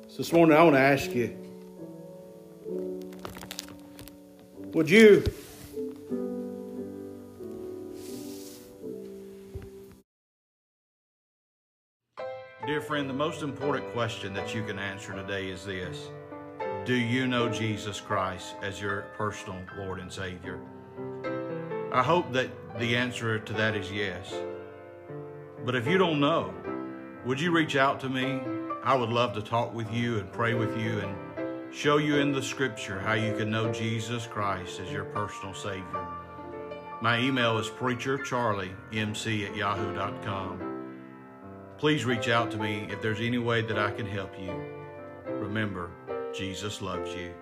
So 0.08 0.16
this 0.16 0.32
morning, 0.32 0.58
I 0.58 0.64
want 0.64 0.74
to 0.74 0.80
ask 0.80 1.14
you 1.14 1.32
would 4.72 4.90
you 4.90 5.22
Dear 12.66 12.80
friend, 12.80 13.08
the 13.08 13.14
most 13.14 13.42
important 13.42 13.92
question 13.92 14.34
that 14.34 14.56
you 14.56 14.64
can 14.64 14.80
answer 14.80 15.12
today 15.12 15.50
is 15.50 15.64
this 15.64 16.08
Do 16.84 16.94
you 16.96 17.28
know 17.28 17.48
Jesus 17.48 18.00
Christ 18.00 18.56
as 18.60 18.80
your 18.80 19.02
personal 19.16 19.60
Lord 19.78 20.00
and 20.00 20.12
Savior? 20.12 20.58
I 21.92 22.02
hope 22.02 22.32
that 22.32 22.48
the 22.80 22.96
answer 22.96 23.38
to 23.38 23.52
that 23.52 23.76
is 23.76 23.92
yes. 23.92 24.34
But 25.64 25.74
if 25.74 25.86
you 25.86 25.96
don't 25.96 26.20
know, 26.20 26.52
would 27.24 27.40
you 27.40 27.50
reach 27.50 27.74
out 27.74 27.98
to 28.00 28.08
me? 28.10 28.40
I 28.82 28.94
would 28.94 29.08
love 29.08 29.32
to 29.32 29.42
talk 29.42 29.72
with 29.72 29.90
you 29.90 30.18
and 30.18 30.30
pray 30.30 30.52
with 30.52 30.76
you 30.78 30.98
and 30.98 31.74
show 31.74 31.96
you 31.96 32.16
in 32.18 32.32
the 32.32 32.42
scripture 32.42 33.00
how 33.00 33.14
you 33.14 33.34
can 33.34 33.50
know 33.50 33.72
Jesus 33.72 34.26
Christ 34.26 34.78
as 34.80 34.92
your 34.92 35.04
personal 35.06 35.54
Savior. 35.54 36.06
My 37.00 37.18
email 37.18 37.56
is 37.56 37.68
preachercharliemc 37.68 39.48
at 39.48 39.56
yahoo.com. 39.56 40.74
Please 41.78 42.04
reach 42.04 42.28
out 42.28 42.50
to 42.50 42.58
me 42.58 42.86
if 42.90 43.00
there's 43.00 43.20
any 43.20 43.38
way 43.38 43.62
that 43.62 43.78
I 43.78 43.90
can 43.90 44.06
help 44.06 44.38
you. 44.38 44.54
Remember, 45.26 45.90
Jesus 46.34 46.82
loves 46.82 47.14
you. 47.14 47.32